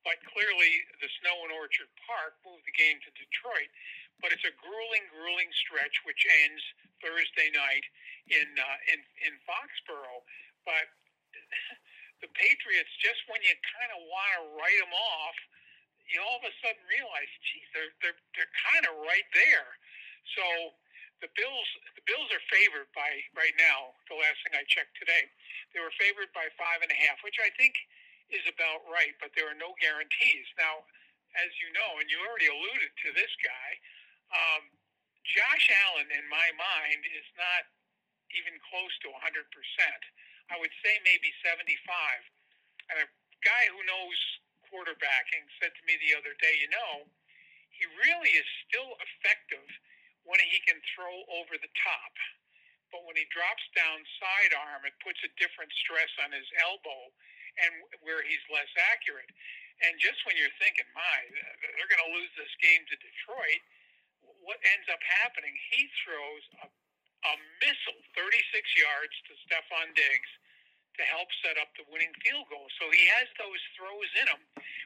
[0.04, 3.72] But clearly, the snow in Orchard Park moved the game to Detroit.
[4.22, 6.62] But it's a grueling, grueling stretch, which ends
[7.02, 7.84] Thursday night
[8.30, 10.22] in uh, in in Foxborough.
[10.64, 10.86] But
[12.24, 15.36] the Patriots, just when you kind of want to write them off,
[16.08, 19.68] you all of a sudden realize, geez, they're they're they're kind of right there.
[20.36, 20.44] So
[21.20, 23.96] the Bills the Bills are favored by right now.
[24.08, 25.28] The last thing I checked today,
[25.72, 27.76] they were favored by five and a half, which I think
[28.32, 29.16] is about right.
[29.20, 30.46] But there are no guarantees.
[30.56, 30.84] Now,
[31.36, 33.68] as you know, and you already alluded to this guy,
[34.34, 34.62] um,
[35.24, 37.64] Josh Allen, in my mind, is not
[38.34, 40.02] even close to 100 percent.
[40.52, 41.72] I would say maybe 75.
[42.92, 43.08] And a
[43.40, 44.18] guy who knows
[44.68, 47.08] quarterbacking said to me the other day, you know,
[47.72, 49.64] he really is still effective
[50.28, 52.14] when he can throw over the top.
[52.92, 57.10] But when he drops down sidearm, it puts a different stress on his elbow
[57.62, 57.70] and
[58.02, 59.30] where he's less accurate.
[59.82, 61.16] And just when you're thinking, my,
[61.74, 63.62] they're going to lose this game to Detroit,
[64.44, 68.20] what ends up happening, he throws a, a missile 36
[68.76, 70.32] yards to Stefon Diggs
[71.00, 72.70] to help set up the winning field goal.
[72.78, 74.42] So he has those throws in him,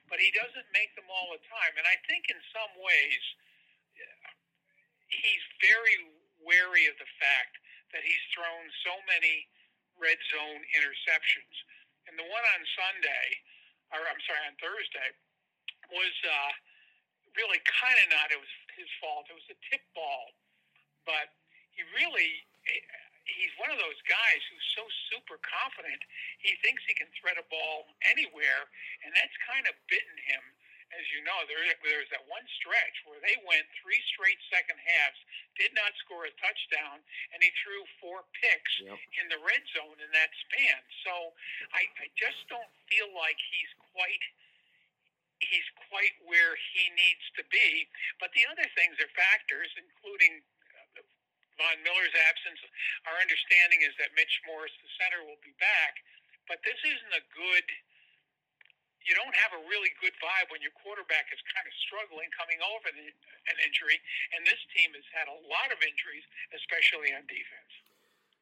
[0.09, 1.77] but he doesn't make them all the time.
[1.77, 3.23] And I think in some ways,
[5.13, 6.09] he's very
[6.41, 7.61] wary of the fact
[7.93, 9.49] that he's thrown so many
[10.01, 11.55] red zone interceptions.
[12.09, 13.27] And the one on Sunday,
[13.93, 15.09] or I'm sorry, on Thursday,
[15.93, 16.53] was uh,
[17.37, 19.27] really kind of not it was his fault.
[19.29, 20.33] It was a tip ball,
[21.05, 21.35] but
[21.75, 22.47] he really
[23.29, 26.01] he's one of those guys who's so super confident.
[26.41, 28.65] He thinks he can thread a ball anywhere,
[29.05, 30.41] and that's kind of bitten him.
[30.97, 34.81] As you know, there, there was that one stretch where they went three straight second
[34.81, 35.21] halves,
[35.61, 37.05] did not score a touchdown,
[37.37, 38.97] and he threw four picks Yep.
[39.21, 40.81] in the red zone in that span.
[41.05, 41.37] So
[41.77, 44.25] I, I just don't feel like he's quite
[45.41, 47.87] he's quite where he needs to be.
[48.19, 50.43] But the other things are factors, including
[50.99, 51.03] uh,
[51.59, 52.59] Von Miller's absence.
[53.07, 56.03] Our understanding is that Mitch Morse, the center, will be back.
[56.47, 57.67] But this isn't a good.
[59.07, 62.61] You don't have a really good vibe when your quarterback is kind of struggling coming
[62.61, 63.09] over the,
[63.49, 63.97] an injury,
[64.37, 67.73] and this team has had a lot of injuries, especially on defense.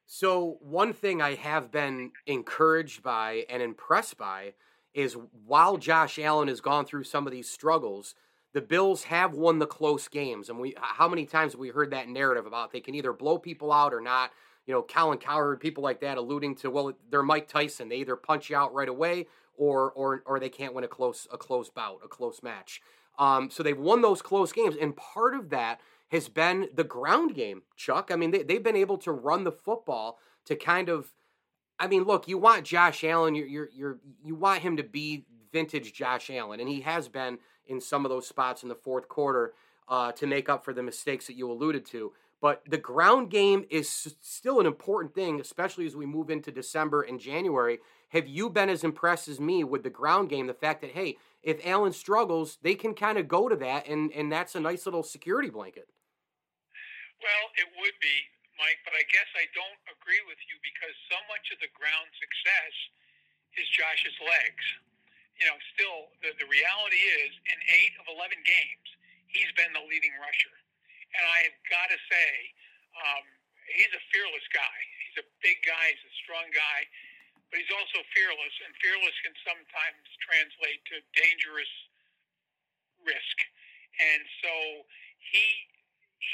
[0.06, 4.54] So one thing I have been encouraged by and impressed by
[4.96, 8.14] is while Josh Allen has gone through some of these struggles,
[8.54, 10.48] the Bills have won the close games.
[10.48, 13.38] And we how many times have we heard that narrative about they can either blow
[13.38, 14.30] people out or not?
[14.66, 17.88] You know, Colin Cowherd, people like that alluding to, well, they're Mike Tyson.
[17.88, 21.28] They either punch you out right away or or or they can't win a close
[21.30, 22.80] a close bout, a close match.
[23.18, 25.80] Um, so they've won those close games, and part of that
[26.10, 28.10] has been the ground game, Chuck.
[28.10, 31.12] I mean, they, they've been able to run the football to kind of.
[31.78, 35.26] I mean, look, you want Josh Allen, you're, you're, you're, you want him to be
[35.52, 39.08] vintage Josh Allen, and he has been in some of those spots in the fourth
[39.08, 39.52] quarter
[39.88, 42.12] uh, to make up for the mistakes that you alluded to.
[42.40, 43.88] But the ground game is
[44.20, 47.78] still an important thing, especially as we move into December and January.
[48.10, 50.46] Have you been as impressed as me with the ground game?
[50.46, 54.12] The fact that, hey, if Allen struggles, they can kind of go to that, and,
[54.12, 55.88] and that's a nice little security blanket.
[57.22, 61.18] Well, it would be, Mike, but I guess I don't agree with you because so
[61.28, 62.74] much of the ground success
[63.56, 64.64] is Josh's legs.
[65.36, 68.88] You know, still, the, the reality is, in eight of 11 games,
[69.28, 70.56] he's been the leading rusher.
[71.12, 72.30] And I've got to say,
[72.96, 73.24] um,
[73.68, 74.78] he's a fearless guy.
[75.04, 76.88] He's a big guy, he's a strong guy,
[77.52, 81.72] but he's also fearless, and fearless can sometimes translate to dangerous
[83.04, 83.36] risk.
[84.00, 84.52] And so
[85.20, 85.44] he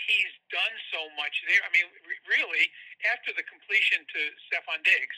[0.09, 1.63] he's done so much there.
[1.63, 2.65] I mean, re- really,
[3.09, 5.17] after the completion to Stefon Diggs,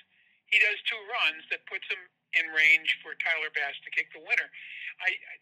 [0.50, 1.98] he does two runs that puts him
[2.36, 4.48] in range for Tyler Bass to kick the winner.
[5.02, 5.34] I, I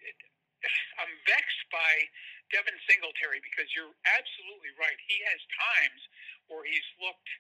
[1.03, 2.07] I'm vexed by
[2.55, 4.95] Devin Singletary because you're absolutely right.
[5.11, 6.01] He has times
[6.47, 7.31] where he's looked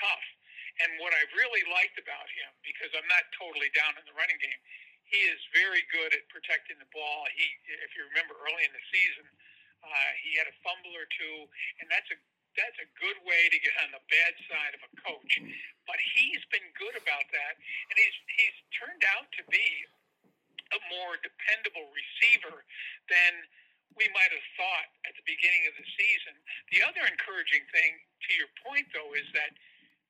[0.00, 0.26] tough.
[0.80, 4.40] And what I've really liked about him, because I'm not totally down in the running
[4.40, 4.56] game,
[5.04, 7.28] he is very good at protecting the ball.
[7.36, 7.44] He,
[7.84, 9.28] if you remember early in the season,
[9.82, 11.46] uh, he had a fumble or two,
[11.82, 12.18] and that's a
[12.52, 15.40] that's a good way to get on the bad side of a coach.
[15.88, 19.66] But he's been good about that, and he's he's turned out to be
[20.72, 22.64] a more dependable receiver
[23.12, 23.44] than
[23.96, 26.32] we might have thought at the beginning of the season.
[26.72, 29.52] The other encouraging thing, to your point, though, is that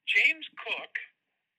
[0.06, 0.94] James Cook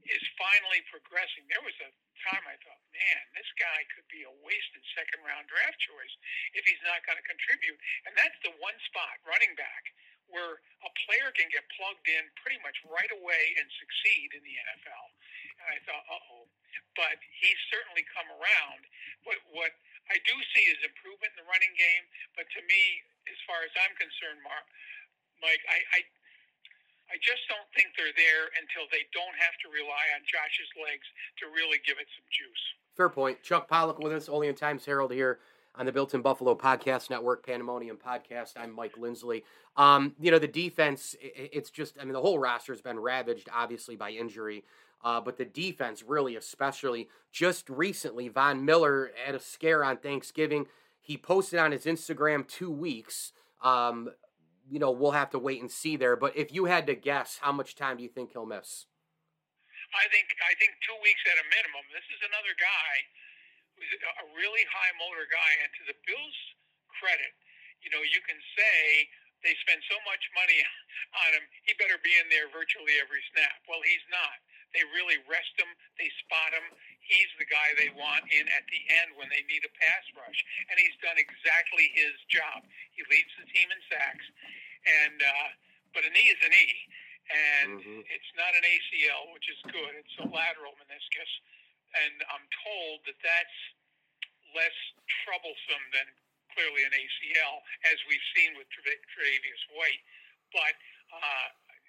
[0.07, 1.43] is finally progressing.
[1.51, 5.49] There was a time I thought, man, this guy could be a wasted second round
[5.49, 6.13] draft choice
[6.53, 7.77] if he's not going to contribute.
[8.05, 9.83] And that's the one spot, running back,
[10.29, 14.55] where a player can get plugged in pretty much right away and succeed in the
[14.55, 15.05] NFL.
[15.63, 16.45] And I thought, uh oh.
[16.97, 18.81] But he's certainly come around.
[19.25, 19.73] What, what
[20.09, 22.03] I do see is improvement in the running game.
[22.37, 22.83] But to me,
[23.29, 24.65] as far as I'm concerned, Mark,
[25.41, 25.99] Mike, I, I
[27.13, 31.05] I just don't think they're there until they don't have to rely on Josh's legs
[31.37, 32.63] to really give it some juice.
[32.97, 33.43] Fair point.
[33.43, 35.37] Chuck Pollock with us, Olean Times Herald here
[35.75, 38.53] on the Built in Buffalo Podcast Network, Pandemonium Podcast.
[38.57, 39.43] I'm Mike Lindsley.
[39.77, 43.47] Um, you know, the defense, it's just, I mean, the whole roster has been ravaged,
[43.53, 44.63] obviously, by injury.
[45.03, 50.65] Uh, but the defense, really, especially just recently, Von Miller had a scare on Thanksgiving.
[50.99, 53.33] He posted on his Instagram two weeks.
[53.61, 54.09] Um,
[54.69, 56.15] you know, we'll have to wait and see there.
[56.15, 58.87] But if you had to guess, how much time do you think he'll miss?
[59.93, 61.85] I think I think two weeks at a minimum.
[61.93, 62.91] This is another guy
[63.77, 66.39] who's a really high motor guy, and to the Bills'
[66.89, 67.33] credit,
[67.85, 69.05] you know, you can say
[69.45, 70.57] they spend so much money
[71.27, 71.45] on him.
[71.67, 73.61] He better be in there virtually every snap.
[73.69, 74.37] Well, he's not.
[74.73, 75.69] They really rest him.
[76.01, 76.65] They spot him.
[77.05, 80.39] He's the guy they want in at the end when they need a pass rush,
[80.69, 82.65] and he's done exactly his job.
[82.97, 84.25] He leads the team in sacks,
[84.87, 85.47] and uh,
[85.93, 86.75] but a knee is a knee,
[87.29, 88.01] and Mhm.
[88.09, 89.93] it's not an ACL, which is good.
[89.95, 91.31] It's a lateral meniscus,
[91.93, 93.57] and I'm told that that's
[94.55, 94.77] less
[95.25, 96.07] troublesome than
[96.53, 100.01] clearly an ACL, as we've seen with Tre'Davious White.
[100.51, 100.75] But
[101.11, 101.47] uh,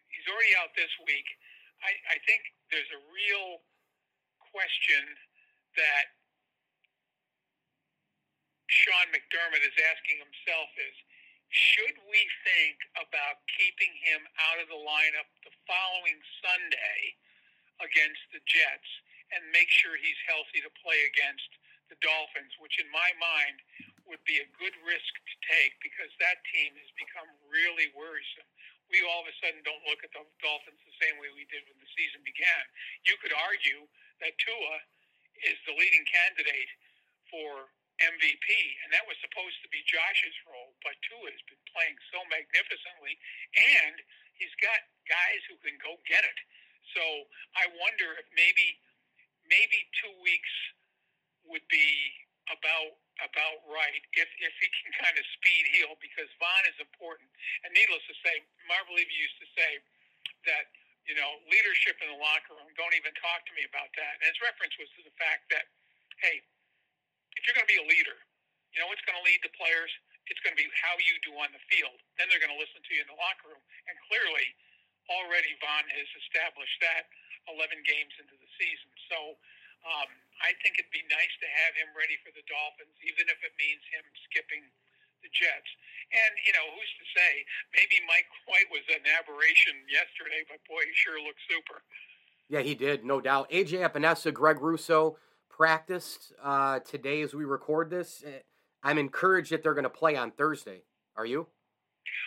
[0.08, 1.28] he's already out this week.
[1.84, 2.40] I, I think
[2.72, 3.60] there's a real
[4.48, 5.04] question
[5.76, 6.16] that
[8.72, 10.96] Sean McDermott is asking himself is,
[11.52, 17.14] should we think about keeping him out of the lineup the following Sunday
[17.84, 18.90] against the Jets
[19.30, 21.46] and make sure he's healthy to play against
[21.92, 23.60] the Dolphins, which in my mind
[24.08, 28.48] would be a good risk to take because that team has become really worrisome.
[28.92, 31.64] We all of a sudden don't look at the Dolphins the same way we did
[31.66, 32.64] when the season began.
[33.08, 33.88] You could argue
[34.22, 34.76] that Tua
[35.42, 36.70] is the leading candidate
[37.32, 37.72] for
[38.02, 38.48] MVP,
[38.84, 43.14] and that was supposed to be Josh's role, but Tua has been playing so magnificently,
[43.54, 43.96] and
[44.34, 46.38] he's got guys who can go get it.
[46.94, 47.02] So
[47.58, 48.78] I wonder if maybe
[49.48, 50.54] maybe two weeks
[51.48, 51.88] would be
[52.52, 57.28] about about right if if he can kind of speed heal because Von is important.
[57.64, 59.80] And needless to say, Marv Levy used to say
[60.50, 60.68] that
[61.08, 62.68] you know leadership in the locker room.
[62.76, 64.20] Don't even talk to me about that.
[64.20, 65.70] And his reference was to the fact that
[66.20, 66.42] hey,
[67.38, 68.18] if you're going to be a leader,
[68.74, 69.90] you know what's going to lead the players.
[70.32, 72.00] It's going to be how you do on the field.
[72.16, 73.60] Then they're going to listen to you in the locker room.
[73.92, 74.56] And clearly,
[75.12, 77.04] already Von has established that
[77.52, 78.88] 11 games into the season.
[79.12, 79.36] So
[79.84, 80.08] um,
[80.42, 83.54] I think it'd be nice to have him ready for the Dolphins, even if it
[83.60, 84.64] means him skipping
[85.22, 85.70] the Jets.
[86.12, 87.32] And, you know, who's to say?
[87.72, 91.80] Maybe Mike White was an aberration yesterday, but boy, he sure looks super.
[92.52, 93.48] Yeah, he did, no doubt.
[93.48, 95.16] AJ Epenesa, Greg Rousseau
[95.48, 98.20] practiced uh, today as we record this.
[98.20, 98.44] Uh,
[98.84, 100.84] I'm encouraged that they're going to play on Thursday.
[101.16, 101.48] Are you?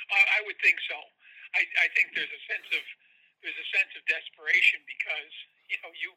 [0.09, 0.97] Uh, I would think so.
[1.53, 2.83] I, I think there's a sense of
[3.45, 5.33] there's a sense of desperation because
[5.71, 6.09] you know you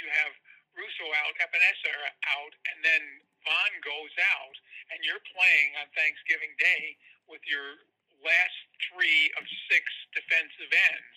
[0.00, 0.32] you have
[0.74, 1.94] Rousseau out, Epenesa
[2.34, 3.02] out, and then
[3.46, 4.56] Von goes out,
[4.90, 6.98] and you're playing on Thanksgiving Day
[7.30, 7.78] with your
[8.24, 8.58] last
[8.90, 9.84] three of six
[10.16, 11.16] defensive ends,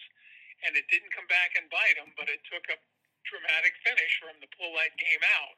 [0.68, 2.78] and it didn't come back and bite them, but it took a
[3.26, 5.58] dramatic finish for him to pull that game out.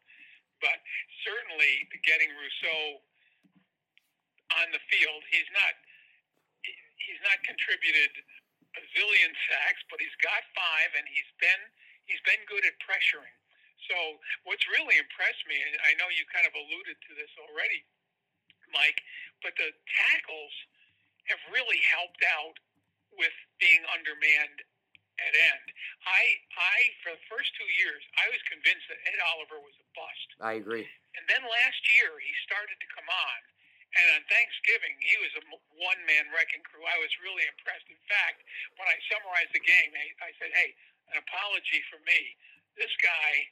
[0.59, 0.79] But
[1.23, 2.99] certainly, getting Rousseau
[4.59, 5.73] on the field, he's not
[6.99, 8.11] he's not contributed
[8.75, 11.63] a zillion sacks, but he's got five, and he's been
[12.05, 13.38] he's been good at pressuring.
[13.89, 13.97] So
[14.45, 17.81] what's really impressed me, and I know you kind of alluded to this already,
[18.69, 19.01] Mike,
[19.41, 20.53] but the tackles
[21.33, 22.55] have really helped out
[23.17, 24.61] with being undermanned
[25.19, 25.65] at end.
[26.05, 26.21] I,
[26.55, 30.27] I for the first two years, I was convinced that Ed Oliver was a bust.
[30.39, 30.87] I agree.
[31.17, 33.39] And then last year, he started to come on.
[33.97, 35.43] And on Thanksgiving, he was a
[35.81, 36.85] one man wrecking crew.
[36.85, 37.89] I was really impressed.
[37.89, 38.45] In fact,
[38.77, 40.77] when I summarized the game, I, I said, hey,
[41.09, 42.37] an apology for me.
[42.77, 43.49] This guy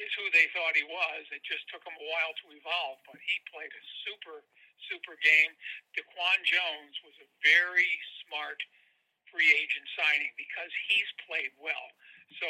[0.00, 1.28] is who they thought he was.
[1.28, 4.40] It just took him a while to evolve, but he played a super,
[4.88, 5.52] super game.
[5.92, 7.92] Daquan Jones was a very
[8.24, 8.60] smart
[9.28, 11.88] free agent signing because he's played well.
[12.40, 12.48] So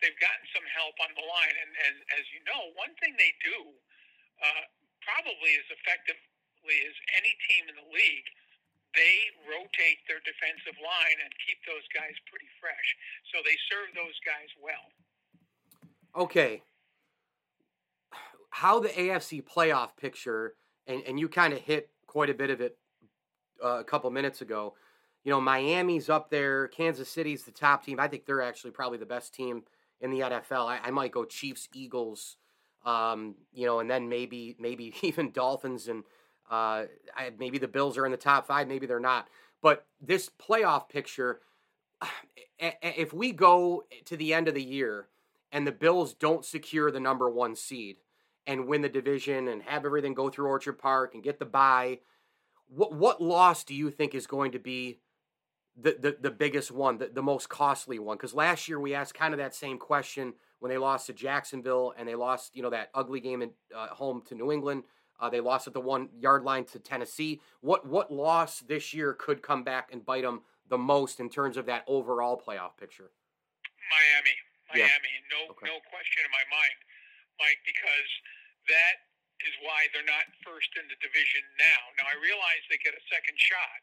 [0.00, 1.56] they've gotten some help on the line.
[1.56, 3.72] And, and as you know, one thing they do
[4.40, 4.64] uh,
[5.04, 8.28] probably as effectively as any team in the league,
[8.96, 12.88] they rotate their defensive line and keep those guys pretty fresh.
[13.32, 14.88] So they serve those guys well.
[16.16, 16.64] Okay,
[18.50, 20.54] how the AFC playoff picture,
[20.86, 22.78] and, and you kind of hit quite a bit of it
[23.62, 24.74] uh, a couple minutes ago.
[25.24, 26.68] You know, Miami's up there.
[26.68, 28.00] Kansas City's the top team.
[28.00, 29.64] I think they're actually probably the best team
[30.00, 30.66] in the NFL.
[30.66, 32.36] I, I might go Chiefs, Eagles,
[32.84, 36.04] um, you know, and then maybe maybe even Dolphins and
[36.50, 36.84] uh,
[37.14, 38.68] I, maybe the Bills are in the top five.
[38.68, 39.28] Maybe they're not.
[39.60, 41.40] But this playoff picture,
[42.58, 45.08] if we go to the end of the year
[45.52, 47.96] and the Bills don't secure the number one seed,
[48.48, 52.00] and win the division and have everything go through Orchard Park and get the bye.
[52.68, 54.98] What what loss do you think is going to be
[55.80, 58.16] the the, the biggest one, the, the most costly one?
[58.16, 61.94] Because last year we asked kind of that same question when they lost to Jacksonville
[61.96, 64.82] and they lost you know that ugly game at uh, home to New England.
[65.20, 67.40] Uh, they lost at the one yard line to Tennessee.
[67.60, 71.56] What what loss this year could come back and bite them the most in terms
[71.58, 73.10] of that overall playoff picture?
[73.92, 74.36] Miami,
[74.72, 75.36] Miami, Yeah.
[75.36, 75.66] no Okay.
[75.66, 76.78] no question in my mind,
[77.40, 78.10] Mike, because
[78.68, 78.96] that
[79.44, 81.80] is why they're not first in the division now.
[81.98, 83.82] Now I realize they get a second shot,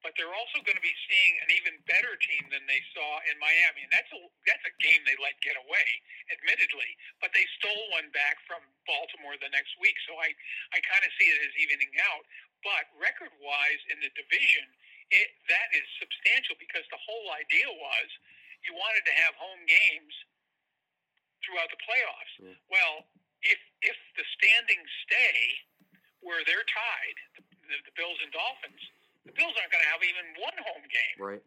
[0.00, 3.36] but they're also going to be seeing an even better team than they saw in
[3.40, 5.88] Miami, and that's a that's a game they let get away,
[6.32, 6.90] admittedly.
[7.20, 10.32] But they stole one back from Baltimore the next week, so I
[10.72, 12.24] I kind of see it as evening out.
[12.64, 14.64] But record wise in the division,
[15.12, 18.08] it that is substantial because the whole idea was
[18.64, 20.14] you wanted to have home games
[21.44, 22.34] throughout the playoffs.
[22.42, 22.58] Yeah.
[22.66, 22.94] Well,
[23.48, 25.38] if if the standings stay
[26.24, 28.82] where they're tied, the, the, Bills and Dolphins,
[29.28, 31.16] the Bills aren't going to have even one home game.
[31.22, 31.44] Right.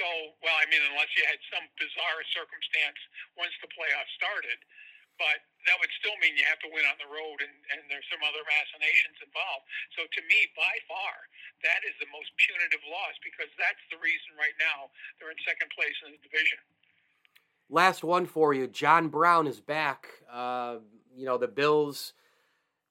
[0.00, 0.06] So,
[0.40, 2.98] well, I mean, unless you had some bizarre circumstance
[3.36, 4.58] once the playoffs started,
[5.20, 8.06] but that would still mean you have to win on the road, and, and there's
[8.10, 9.64] some other machinations involved.
[9.94, 11.14] So to me, by far,
[11.62, 14.90] that is the most punitive loss because that's the reason right now
[15.20, 16.58] they're in second place in the division.
[17.70, 18.66] Last one for you.
[18.66, 20.10] John Brown is back.
[20.26, 20.84] Uh,
[21.16, 22.12] you know, the Bills,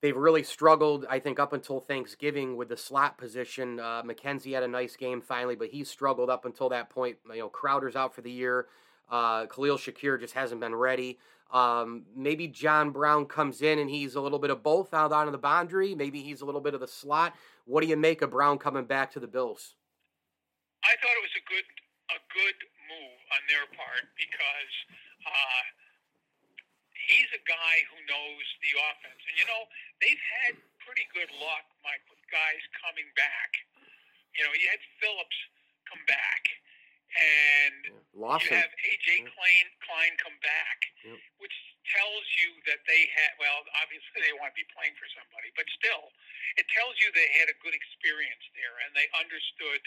[0.01, 3.79] they've really struggled, I think, up until Thanksgiving with the slot position.
[3.79, 7.17] Uh, McKenzie had a nice game finally, but he struggled up until that point.
[7.31, 8.67] You know, Crowder's out for the year.
[9.09, 11.19] Uh, Khalil Shakir just hasn't been ready.
[11.51, 15.31] Um, maybe John Brown comes in and he's a little bit of both out on
[15.31, 15.93] the boundary.
[15.93, 17.35] Maybe he's a little bit of the slot.
[17.65, 19.75] What do you make of Brown coming back to the Bills?
[20.83, 21.67] I thought it was a good
[22.11, 22.57] a good
[22.89, 24.73] move on their part because
[25.23, 25.63] uh,
[27.07, 29.67] he's a guy who knows the offense, and you know
[29.99, 33.51] they've had pretty good luck, Mike, with guys coming back.
[34.35, 35.37] You know, you had Phillips
[35.87, 36.43] come back
[37.13, 38.49] and Lawson.
[38.49, 39.29] you have AJ Yeah.
[39.29, 41.19] Klein Klein come back, Yep.
[41.37, 41.53] which
[41.93, 45.69] tells you that they had well, obviously they want to be playing for somebody, but
[45.77, 46.09] still,
[46.57, 49.85] it tells you they had a good experience there and they understood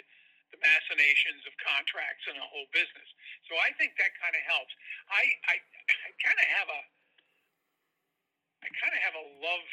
[0.55, 3.09] the machinations of contracts and the whole business.
[3.51, 4.71] So I think that kind of helps.
[5.11, 6.81] I I, I kind of have a
[8.63, 9.67] I kind of have a love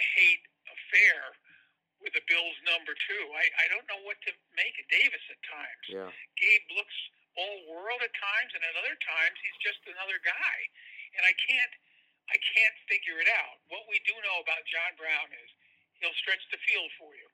[0.00, 1.36] hate affair
[2.00, 3.24] with the Bills number two.
[3.36, 5.84] I, I don't know what to make of Davis at times.
[5.86, 6.10] Yeah.
[6.40, 6.96] Gabe looks
[7.36, 10.56] all world at times, and at other times he's just another guy.
[11.20, 11.72] And I can't,
[12.32, 13.60] I can't figure it out.
[13.68, 15.48] What we do know about John Brown is
[16.00, 17.28] he'll stretch the field for you,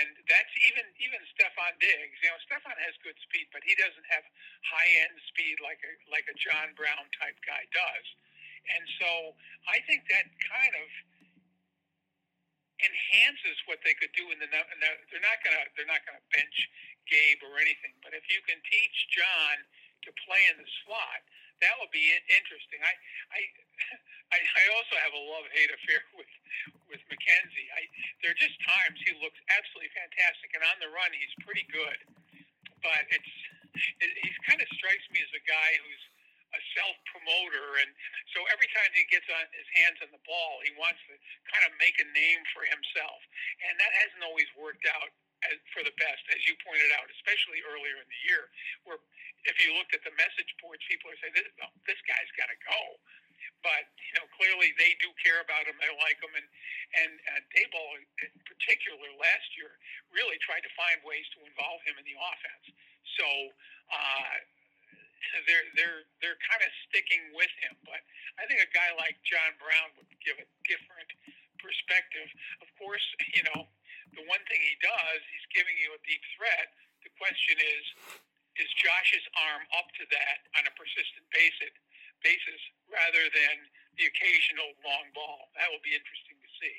[0.00, 2.16] and that's even even Stefon Diggs.
[2.24, 4.24] You know, Stefon has good speed, but he doesn't have
[4.64, 8.06] high end speed like a like a John Brown type guy does.
[8.68, 9.34] And so
[9.68, 10.88] I think that kind of
[12.80, 14.48] enhances what they could do in the.
[14.48, 16.56] They're not gonna they're not gonna bench
[17.08, 19.56] Gabe or anything, but if you can teach John
[20.08, 21.20] to play in the slot,
[21.60, 22.80] that would be interesting.
[22.80, 22.94] I
[23.32, 23.40] I
[24.36, 26.32] I, I also have a love hate affair with
[26.88, 27.68] with McKenzie.
[27.76, 27.84] I
[28.24, 31.98] there are just times he looks absolutely fantastic, and on the run he's pretty good,
[32.80, 33.34] but it's
[34.00, 36.04] it, he kind of strikes me as a guy who's
[36.50, 37.90] a self promoter, and
[38.34, 41.14] so every time he gets on his hands on the ball, he wants to
[41.50, 43.20] kind of make a name for himself,
[43.66, 45.10] and that hasn't always worked out
[45.48, 48.52] as, for the best, as you pointed out, especially earlier in the year,
[48.84, 49.00] where
[49.48, 52.52] if you looked at the message boards, people are saying, "This, no, this guy's got
[52.52, 52.80] to go."
[53.64, 55.76] But you know, clearly they do care about him.
[55.80, 56.48] They like him, and
[57.00, 59.80] and uh, Daboll in particular last year
[60.12, 62.66] really tried to find ways to involve him in the offense.
[63.16, 63.26] So.
[63.90, 64.38] Uh,
[65.46, 67.76] they're they're they're kind of sticking with him.
[67.84, 68.00] But
[68.40, 71.10] I think a guy like John Brown would give a different
[71.60, 72.28] perspective.
[72.64, 73.04] Of course,
[73.36, 73.68] you know
[74.16, 76.74] the one thing he does, he's giving you a deep threat.
[77.06, 77.84] The question is,
[78.58, 81.72] is Josh's arm up to that on a persistent basis,
[82.20, 82.60] basis
[82.90, 83.54] rather than
[83.96, 85.48] the occasional long ball?
[85.56, 86.76] That will be interesting to see.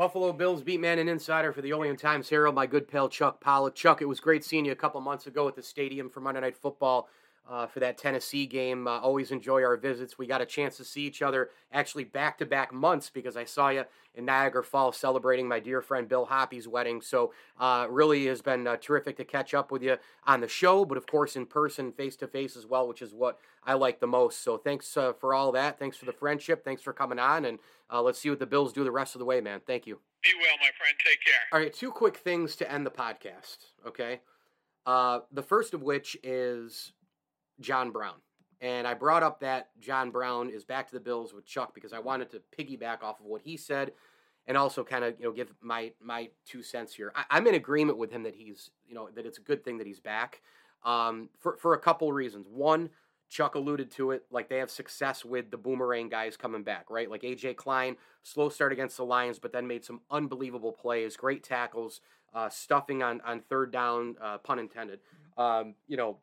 [0.00, 3.40] Buffalo Bills beat man and insider for the Olean Times Herald, my good pal Chuck
[3.40, 3.74] Pollock.
[3.74, 6.40] Chuck, it was great seeing you a couple months ago at the stadium for Monday
[6.40, 7.08] Night Football
[7.48, 8.86] uh, for that Tennessee game.
[8.86, 10.18] Uh, always enjoy our visits.
[10.18, 13.44] We got a chance to see each other actually back to back months because I
[13.44, 13.84] saw you
[14.14, 17.00] in Niagara Falls celebrating my dear friend Bill Hoppy's wedding.
[17.00, 20.84] So, uh, really has been uh, terrific to catch up with you on the show,
[20.84, 24.00] but of course in person, face to face as well, which is what I like
[24.00, 24.42] the most.
[24.42, 25.78] So, thanks uh, for all that.
[25.78, 26.64] Thanks for the friendship.
[26.64, 27.58] Thanks for coming on, and
[27.92, 29.60] uh, let's see what the Bills do the rest of the way, man.
[29.66, 29.98] Thank you.
[30.22, 30.94] Be well, my friend.
[31.04, 31.34] Take care.
[31.52, 33.58] All right, two quick things to end the podcast.
[33.86, 34.20] Okay,
[34.86, 36.92] uh, the first of which is
[37.60, 38.14] John Brown,
[38.60, 41.92] and I brought up that John Brown is back to the Bills with Chuck because
[41.92, 43.92] I wanted to piggyback off of what he said,
[44.46, 47.12] and also kind of you know give my my two cents here.
[47.14, 49.78] I, I'm in agreement with him that he's you know that it's a good thing
[49.78, 50.42] that he's back
[50.84, 52.46] um, for for a couple reasons.
[52.48, 52.90] One.
[53.30, 57.08] Chuck alluded to it, like they have success with the boomerang guys coming back, right?
[57.08, 61.44] Like AJ Klein, slow start against the Lions, but then made some unbelievable plays, great
[61.44, 62.00] tackles,
[62.34, 64.98] uh, stuffing on on third down, uh, pun intended.
[65.38, 66.18] Um, you know,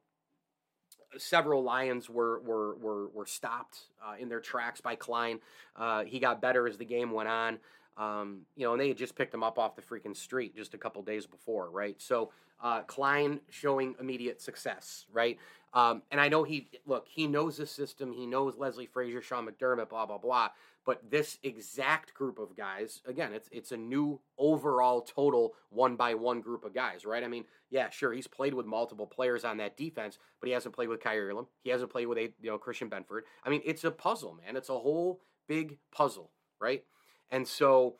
[1.18, 5.40] several Lions were were were, were stopped uh, in their tracks by Klein.
[5.76, 7.60] Uh, he got better as the game went on.
[7.98, 10.74] Um, you know, and they had just picked him up off the freaking street just
[10.76, 12.00] a couple days before, right?
[12.00, 12.32] So
[12.62, 15.38] uh, Klein showing immediate success, right?
[15.74, 19.48] Um, and I know he look, he knows the system, he knows Leslie Frazier, Sean
[19.48, 20.50] McDermott, blah blah blah.
[20.86, 26.14] But this exact group of guys, again, it's it's a new overall total one by
[26.14, 27.24] one group of guys, right?
[27.24, 30.74] I mean, yeah, sure, he's played with multiple players on that defense, but he hasn't
[30.74, 31.36] played with Kyrie.
[31.64, 33.22] He hasn't played with a you know Christian Benford.
[33.44, 34.56] I mean, it's a puzzle, man.
[34.56, 36.84] It's a whole big puzzle, right?
[37.32, 37.96] And so,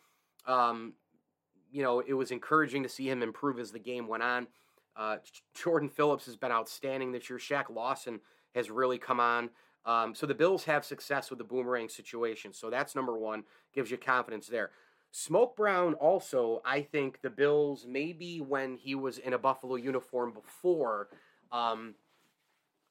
[0.46, 0.94] um,
[1.72, 4.48] you know, it was encouraging to see him improve as the game went on.
[4.96, 5.18] Uh,
[5.54, 7.38] Jordan Phillips has been outstanding this year.
[7.38, 8.20] Shaq Lawson
[8.56, 9.50] has really come on.
[9.86, 12.52] Um, so the Bills have success with the boomerang situation.
[12.54, 14.72] So that's number one, gives you confidence there.
[15.12, 20.34] Smoke Brown also, I think the Bills, maybe when he was in a Buffalo uniform
[20.34, 21.08] before,
[21.52, 21.96] um,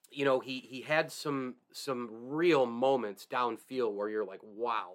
[0.09, 4.93] you know, he he had some some real moments downfield where you're like, wow,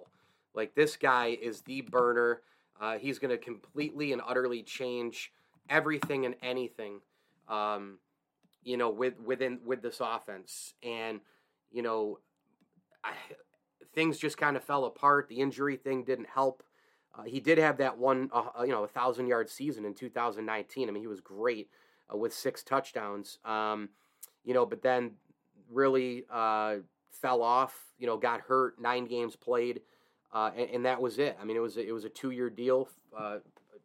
[0.55, 2.41] like this guy is the burner.
[2.79, 5.31] Uh, he's going to completely and utterly change
[5.69, 6.99] everything and anything,
[7.47, 7.99] um,
[8.63, 10.73] you know, with within with this offense.
[10.83, 11.21] And
[11.71, 12.19] you know,
[13.03, 13.13] I,
[13.93, 15.27] things just kind of fell apart.
[15.29, 16.63] The injury thing didn't help.
[17.15, 19.93] Uh, he did have that one, uh, uh you know, a thousand yard season in
[19.93, 20.87] 2019.
[20.87, 21.69] I mean, he was great
[22.11, 23.39] uh, with six touchdowns.
[23.45, 23.89] Um,
[24.43, 25.11] you know, but then
[25.71, 26.77] really uh,
[27.11, 27.79] fell off.
[27.97, 28.81] You know, got hurt.
[28.81, 29.81] Nine games played,
[30.33, 31.37] uh, and, and, that was it.
[31.39, 33.37] I mean, it was a, it was a two year deal, uh,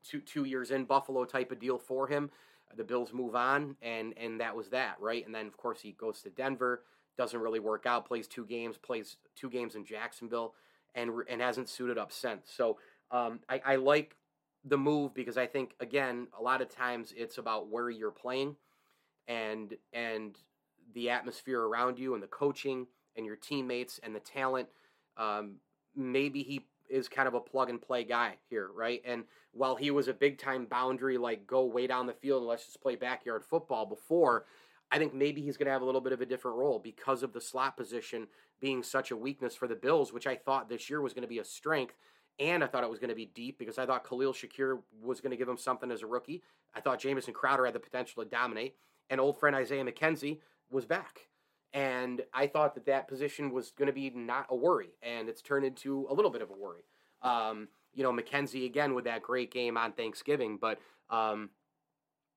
[0.02, 2.30] two two years in Buffalo type of deal for him.
[2.76, 5.24] The Bills move on, and and that was that, right?
[5.24, 6.82] And then of course he goes to Denver
[7.18, 8.06] doesn't really work out.
[8.06, 10.54] Plays two games, plays two games in Jacksonville,
[10.94, 12.50] and and hasn't suited up since.
[12.54, 12.78] So
[13.10, 14.16] um, I, I like
[14.64, 18.56] the move because I think again a lot of times it's about where you're playing,
[19.26, 20.38] and and
[20.94, 22.86] the atmosphere around you and the coaching
[23.16, 24.68] and your teammates and the talent.
[25.16, 25.56] Um,
[25.98, 29.02] maybe he is kind of a plug and play guy here, right?
[29.04, 32.48] And while he was a big time boundary, like go way down the field and
[32.48, 34.46] let's just play backyard football before,
[34.90, 37.22] I think maybe he's going to have a little bit of a different role because
[37.22, 38.26] of the slot position
[38.60, 41.28] being such a weakness for the Bills, which I thought this year was going to
[41.28, 41.94] be a strength.
[42.40, 45.20] And I thought it was going to be deep because I thought Khalil Shakir was
[45.20, 46.42] going to give him something as a rookie.
[46.74, 48.76] I thought Jamison Crowder had the potential to dominate.
[49.10, 50.38] And old friend Isaiah McKenzie
[50.70, 51.28] was back.
[51.72, 54.90] And I thought that that position was going to be not a worry.
[55.02, 56.84] And it's turned into a little bit of a worry.
[57.22, 60.58] Um, you know, McKenzie again with that great game on Thanksgiving.
[60.60, 60.78] But
[61.10, 61.50] um,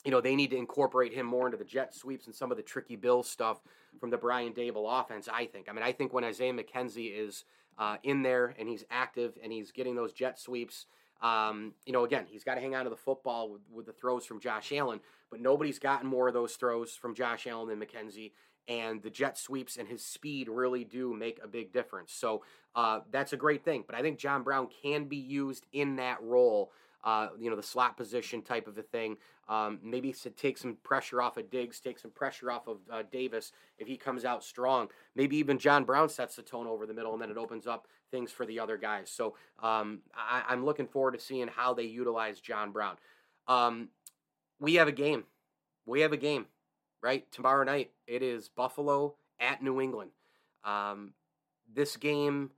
[0.04, 2.58] you know, they need to incorporate him more into the jet sweeps and some of
[2.58, 3.62] the tricky bill stuff
[4.00, 5.68] from the Brian Daboll offense, I think.
[5.70, 7.46] I mean, I think when Isaiah McKenzie is
[7.78, 10.88] uh, in there and he's active and he's getting those jet sweeps,
[11.22, 13.94] um, you know, again, he's got to hang on to the football with, with the
[13.94, 17.80] throws from Josh Allen, but nobody's gotten more of those throws from Josh Allen than
[17.80, 18.32] McKenzie.
[18.68, 22.14] And the jet sweeps and his speed really do make a big difference.
[22.14, 22.44] So
[22.76, 23.84] uh, that's a great thing.
[23.86, 26.72] But I think John Brown can be used in that role
[27.04, 29.18] uh, you know, the slot position type of a thing.
[29.50, 33.52] Um, maybe take some pressure off of Diggs, take some pressure off of uh, Davis
[33.78, 34.88] if he comes out strong.
[35.16, 37.88] Maybe even John Brown sets the tone over the middle, and then it opens up
[38.12, 39.10] things for the other guys.
[39.10, 42.98] So um, I, am looking forward to seeing how they utilize John Brown.
[43.48, 43.90] Um,
[44.60, 45.24] we have a game.
[45.86, 46.46] We have a game,
[47.02, 47.30] right?
[47.32, 47.92] Tomorrow night.
[48.08, 50.12] It is Buffalo at New England.
[50.64, 51.14] Um,
[51.74, 52.52] this game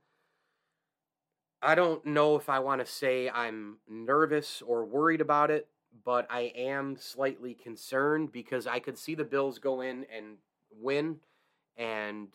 [1.64, 5.66] I don't know if I want to say I'm nervous or worried about it,
[6.04, 10.36] but I am slightly concerned because I could see the Bills go in and
[10.70, 11.20] win,
[11.78, 12.28] and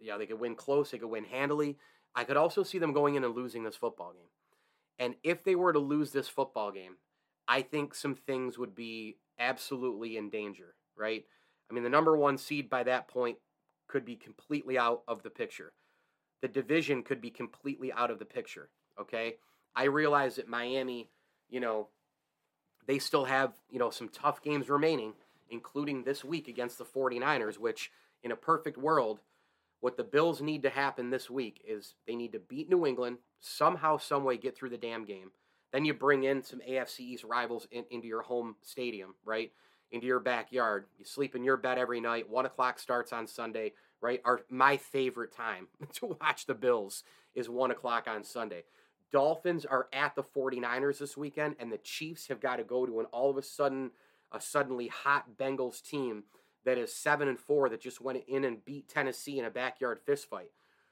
[0.00, 1.78] yeah, they could win close, they could win handily.
[2.16, 4.30] I could also see them going in and losing this football game.
[4.98, 6.96] And if they were to lose this football game,
[7.46, 11.24] I think some things would be absolutely in danger, right?
[11.74, 13.38] I mean, the number one seed by that point
[13.88, 15.72] could be completely out of the picture
[16.44, 18.68] the division could be completely out of the picture.
[19.00, 19.36] Okay.
[19.74, 21.08] I realize that Miami,
[21.48, 21.88] you know,
[22.86, 25.14] they still have, you know, some tough games remaining,
[25.48, 27.90] including this week against the 49ers, which
[28.22, 29.20] in a perfect world,
[29.80, 33.20] what the Bills need to happen this week is they need to beat New England,
[33.40, 35.30] somehow, someway get through the damn game.
[35.72, 39.50] Then you bring in some AFC East rivals in, into your home stadium, right?
[39.92, 40.86] Into your backyard.
[40.98, 42.28] You sleep in your bed every night.
[42.28, 43.72] One o'clock starts on Sunday
[44.04, 44.20] right?
[44.24, 47.02] Our my favorite time to watch the Bills
[47.34, 48.64] is one o'clock on Sunday.
[49.10, 53.00] Dolphins are at the 49ers this weekend, and the Chiefs have got to go to
[53.00, 53.92] an all of a sudden
[54.30, 56.24] a suddenly hot Bengals team
[56.64, 60.00] that is seven and four that just went in and beat Tennessee in a backyard
[60.06, 60.50] fistfight.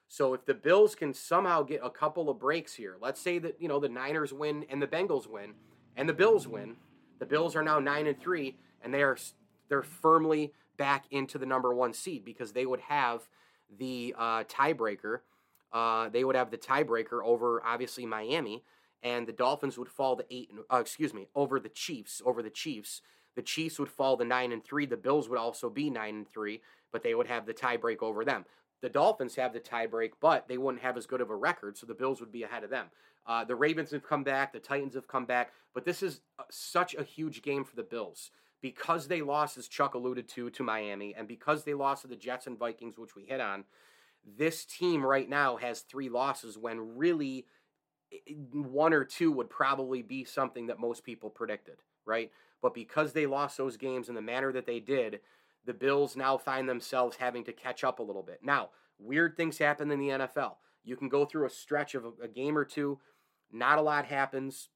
[0.08, 3.60] So if the Bills can somehow get a couple of breaks here, let's say that
[3.60, 5.54] you know the Niners win and the Bengals win
[5.96, 6.76] and the Bills win,
[7.22, 9.16] the Bills are now nine and three, and they are
[9.68, 13.28] they're firmly back into the number one seed because they would have
[13.78, 15.20] the uh, tiebreaker.
[15.72, 18.64] Uh, they would have the tiebreaker over obviously Miami,
[19.04, 20.50] and the Dolphins would fall to eight.
[20.68, 22.20] Uh, excuse me, over the Chiefs.
[22.26, 23.02] Over the Chiefs,
[23.36, 24.84] the Chiefs would fall to nine and three.
[24.84, 26.60] The Bills would also be nine and three,
[26.90, 28.44] but they would have the tiebreak over them.
[28.82, 31.86] The Dolphins have the tiebreak, but they wouldn't have as good of a record, so
[31.86, 32.86] the Bills would be ahead of them.
[33.26, 36.42] Uh, the Ravens have come back, the Titans have come back, but this is uh,
[36.50, 38.30] such a huge game for the Bills
[38.60, 42.16] because they lost, as Chuck alluded to, to Miami, and because they lost to the
[42.16, 43.64] Jets and Vikings, which we hit on,
[44.24, 47.46] this team right now has three losses when really
[48.52, 52.30] one or two would probably be something that most people predicted, right?
[52.60, 55.20] But because they lost those games in the manner that they did,
[55.64, 58.40] the Bills now find themselves having to catch up a little bit.
[58.42, 60.56] Now, weird things happen in the NFL.
[60.84, 62.98] You can go through a stretch of a, a game or two,
[63.52, 64.68] not a lot happens,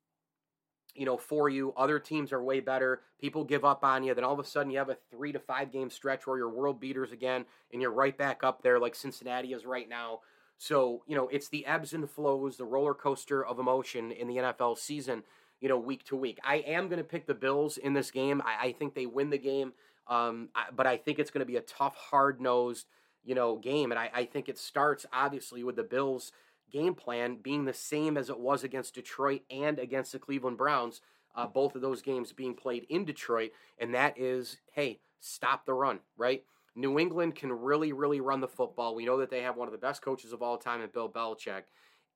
[0.94, 1.72] you know, for you.
[1.76, 3.02] Other teams are way better.
[3.20, 4.14] People give up on you.
[4.14, 6.48] Then all of a sudden you have a three to five game stretch where you're
[6.48, 10.20] world beaters again and you're right back up there like Cincinnati is right now.
[10.58, 14.36] So, you know, it's the ebbs and flows, the roller coaster of emotion in the
[14.36, 15.22] NFL season,
[15.60, 16.38] you know, week to week.
[16.42, 18.42] I am going to pick the Bills in this game.
[18.44, 19.74] I, I think they win the game,
[20.08, 22.86] um, I, but I think it's going to be a tough, hard nosed,
[23.24, 23.90] you know, game.
[23.90, 26.32] And I, I think it starts, obviously, with the Bills'
[26.70, 31.00] game plan being the same as it was against Detroit and against the Cleveland Browns.
[31.34, 35.74] Uh, both of those games being played in Detroit, and that is, hey, stop the
[35.74, 36.42] run, right?
[36.74, 38.94] New England can really, really run the football.
[38.94, 41.08] We know that they have one of the best coaches of all time in Bill
[41.10, 41.62] Belichick.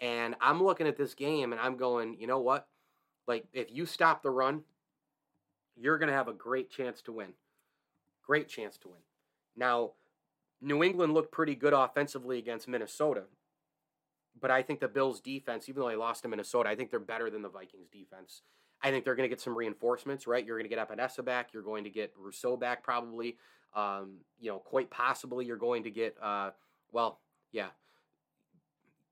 [0.00, 2.66] And I'm looking at this game and I'm going, you know what?
[3.26, 4.62] Like, if you stop the run,
[5.76, 7.32] you're going to have a great chance to win.
[8.30, 9.00] Great chance to win.
[9.56, 9.94] Now,
[10.60, 13.24] New England looked pretty good offensively against Minnesota.
[14.40, 17.00] But I think the Bills' defense, even though they lost to Minnesota, I think they're
[17.00, 18.42] better than the Vikings' defense.
[18.80, 20.46] I think they're going to get some reinforcements, right?
[20.46, 21.48] You're going to get Epenesa back.
[21.52, 23.36] You're going to get Rousseau back, probably.
[23.74, 26.50] Um, you know, quite possibly you're going to get, uh,
[26.92, 27.18] well,
[27.50, 27.70] yeah,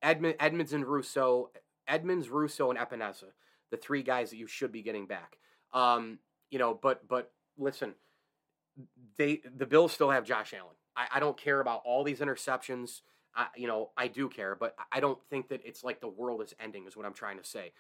[0.01, 1.51] Edmund, Edmunds and Rousseau,
[1.89, 3.33] Edmunds, Rousseau, and Epenesa,
[3.71, 5.39] the three guys that you should be getting back.
[5.73, 6.21] Um,
[6.53, 7.95] you know, but but listen,
[9.17, 10.75] they the Bills still have Josh Allen.
[10.97, 13.03] I, I don't care about all these interceptions.
[13.35, 16.43] I, you know, I do care, but I don't think that it's like the world
[16.43, 16.87] is ending.
[16.87, 17.73] Is what I'm trying to say.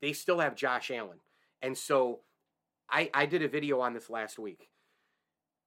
[0.00, 1.18] They still have Josh Allen,
[1.62, 2.20] and so
[2.90, 4.68] I I did a video on this last week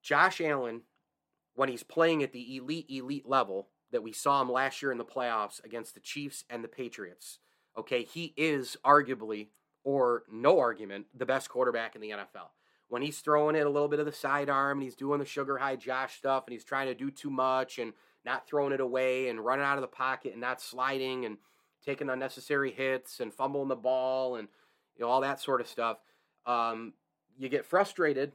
[0.05, 0.83] Josh Allen,
[1.55, 4.99] when he's playing at the elite, elite level that we saw him last year in
[4.99, 7.39] the playoffs against the Chiefs and the Patriots,
[7.75, 9.47] okay, he is arguably,
[9.83, 12.49] or no argument, the best quarterback in the NFL.
[12.87, 15.57] When he's throwing it a little bit of the sidearm and he's doing the sugar
[15.57, 19.29] high Josh stuff and he's trying to do too much and not throwing it away
[19.29, 21.37] and running out of the pocket and not sliding and
[21.83, 24.47] taking unnecessary hits and fumbling the ball and
[24.95, 25.97] you know all that sort of stuff.
[26.45, 26.93] Um,
[27.37, 28.33] you get frustrated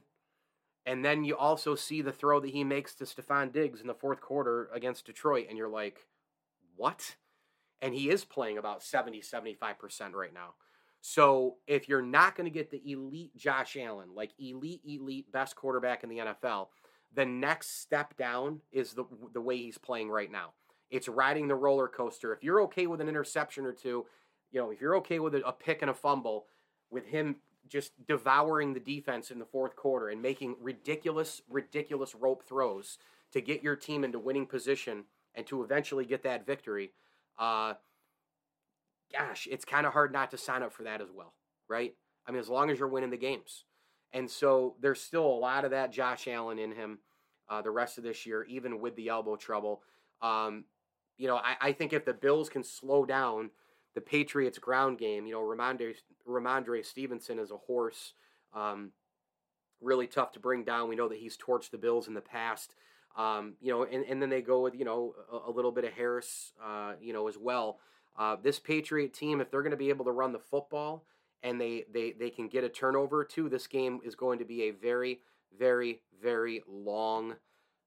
[0.85, 3.93] and then you also see the throw that he makes to Stefon Diggs in the
[3.93, 6.07] fourth quarter against Detroit, and you're like,
[6.75, 7.15] what?
[7.81, 10.55] And he is playing about 70, 75% right now.
[11.01, 15.55] So if you're not going to get the elite Josh Allen, like elite, elite, best
[15.55, 16.67] quarterback in the NFL,
[17.13, 20.53] the next step down is the, the way he's playing right now.
[20.91, 22.33] It's riding the roller coaster.
[22.33, 24.05] If you're okay with an interception or two,
[24.51, 26.45] you know, if you're okay with a, pick and a fumble,
[26.89, 27.37] with him
[27.67, 32.97] just devouring the defense in the fourth quarter and making ridiculous, ridiculous rope throws
[33.31, 36.91] to get your team into winning position and to eventually get that victory.
[37.39, 37.73] Uh,
[39.11, 41.33] gosh, it's kind of hard not to sign up for that as well,
[41.69, 41.93] right?
[42.27, 43.65] I mean, as long as you're winning the games.
[44.13, 46.99] And so there's still a lot of that Josh Allen in him
[47.49, 49.81] uh, the rest of this year, even with the elbow trouble.
[50.21, 50.65] Um,
[51.17, 53.51] you know, I, I think if the Bills can slow down
[53.93, 55.25] the Patriots ground game.
[55.25, 55.95] You know, Ramondre,
[56.27, 58.13] Rhamondre Stevenson is a horse.
[58.53, 58.91] Um,
[59.81, 60.89] really tough to bring down.
[60.89, 62.75] We know that he's torched the Bills in the past.
[63.17, 65.83] Um, you know, and, and then they go with, you know, a, a little bit
[65.83, 67.79] of Harris, uh, you know, as well.
[68.17, 71.05] Uh, this Patriot team, if they're going to be able to run the football
[71.43, 74.63] and they, they, they can get a turnover two, this game is going to be
[74.63, 75.19] a very,
[75.57, 77.35] very, very long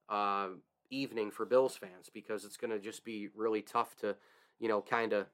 [0.08, 0.48] uh,
[0.90, 4.16] evening for Bills fans because it's going to just be really tough to,
[4.58, 5.26] you know, kind of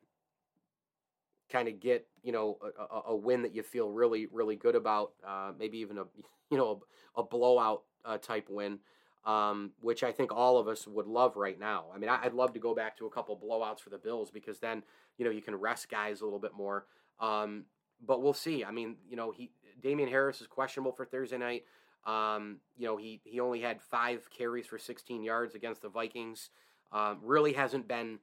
[1.50, 5.12] kind of get you know a, a, win that you feel really really good about,
[5.26, 6.04] uh, maybe even a
[6.50, 6.82] you know
[7.16, 8.78] a, a blowout uh, type win,
[9.24, 11.86] um, which I think all of us would love right now.
[11.94, 14.30] I mean, I, would love to go back to a couple blowouts for the Bills
[14.30, 14.82] because then
[15.18, 16.86] you know you can rest guys a little bit more.
[17.18, 17.64] Um,
[18.04, 18.64] but we'll see.
[18.64, 19.50] I mean, you know, he
[19.82, 21.64] Damien Harris is questionable for Thursday night.
[22.06, 26.50] Um, you know, he he only had five carries for 16 yards against the Vikings.
[26.92, 28.18] Um, really hasn't been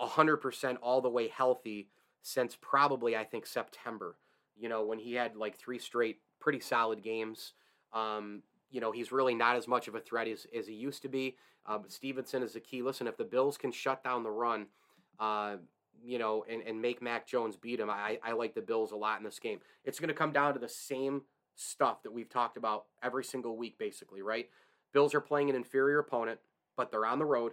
[0.00, 1.90] 100% all the way healthy
[2.22, 4.16] since probably I think September.
[4.56, 7.54] You know, when he had like three straight pretty solid games.
[7.92, 8.42] Um,
[8.72, 11.08] you know, he's really not as much of a threat as, as he used to
[11.08, 11.36] be.
[11.66, 12.82] Uh, Stevenson is the key.
[12.82, 14.66] Listen, if the Bills can shut down the run,
[15.20, 15.56] uh,
[16.04, 18.96] you know, and, and make Mac Jones beat him, I, I like the Bills a
[18.96, 19.60] lot in this game.
[19.84, 21.22] It's going to come down to the same
[21.54, 24.48] stuff that we've talked about every single week, basically, right?
[24.92, 26.40] Bills are playing an inferior opponent,
[26.76, 27.52] but they're on the road.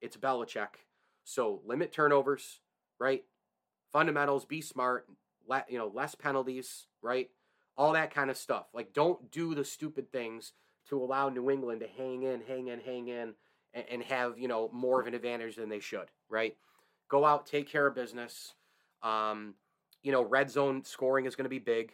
[0.00, 0.86] It's Belichick.
[1.24, 2.60] So limit turnovers,
[2.98, 3.24] right?
[3.92, 5.06] fundamentals, be smart,
[5.46, 7.30] let, you know, less penalties, right?
[7.80, 8.66] All that kind of stuff.
[8.74, 10.52] Like, don't do the stupid things
[10.90, 13.32] to allow New England to hang in, hang in, hang in,
[13.72, 16.56] and, and have, you know, more of an advantage than they should, right?
[17.08, 18.52] Go out, take care of business.
[19.02, 19.54] Um,
[20.02, 21.92] you know, red zone scoring is going to be big,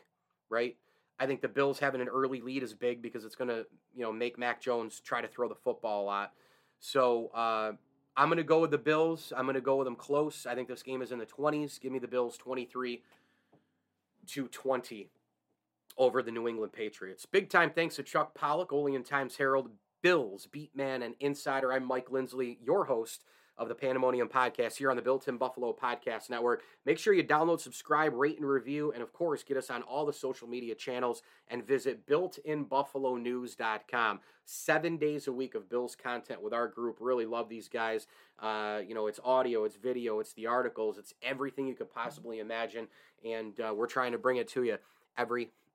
[0.49, 0.77] right?
[1.21, 3.65] I think the Bills having an early lead is big because it's going to,
[3.95, 6.33] you know, make Mac Jones try to throw the football a lot.
[6.81, 7.73] So, uh,
[8.17, 9.33] I'm going to go with the Bills.
[9.37, 10.47] I'm going to go with them close.
[10.47, 11.79] I think this game is in the 20s.
[11.79, 13.03] Give me the Bills 23
[14.29, 15.11] to 20
[15.97, 17.27] over the New England Patriots.
[17.27, 19.71] Big time thanks to Chuck Pollock, Olean Times Herald,
[20.03, 21.73] Bills, Beatman, and Insider.
[21.73, 23.25] I'm Mike Lindsley, your host
[23.59, 26.63] of the Pandemonium Podcast here on the Built in Buffalo Podcast Network.
[26.85, 30.05] Make sure you download, subscribe, rate, and review, and of course, get us on all
[30.05, 34.21] the social media channels and visit builtinbuffalonews.com.
[34.45, 36.99] Seven days a week of Bills content with our group.
[37.01, 38.07] Really love these guys.
[38.39, 42.41] Uh, you know, it's audio, it's video, it's the articles, it's everything you could possibly
[42.41, 42.89] imagine,
[43.25, 44.77] and uh, we're trying to bring it to you
[45.17, 45.51] every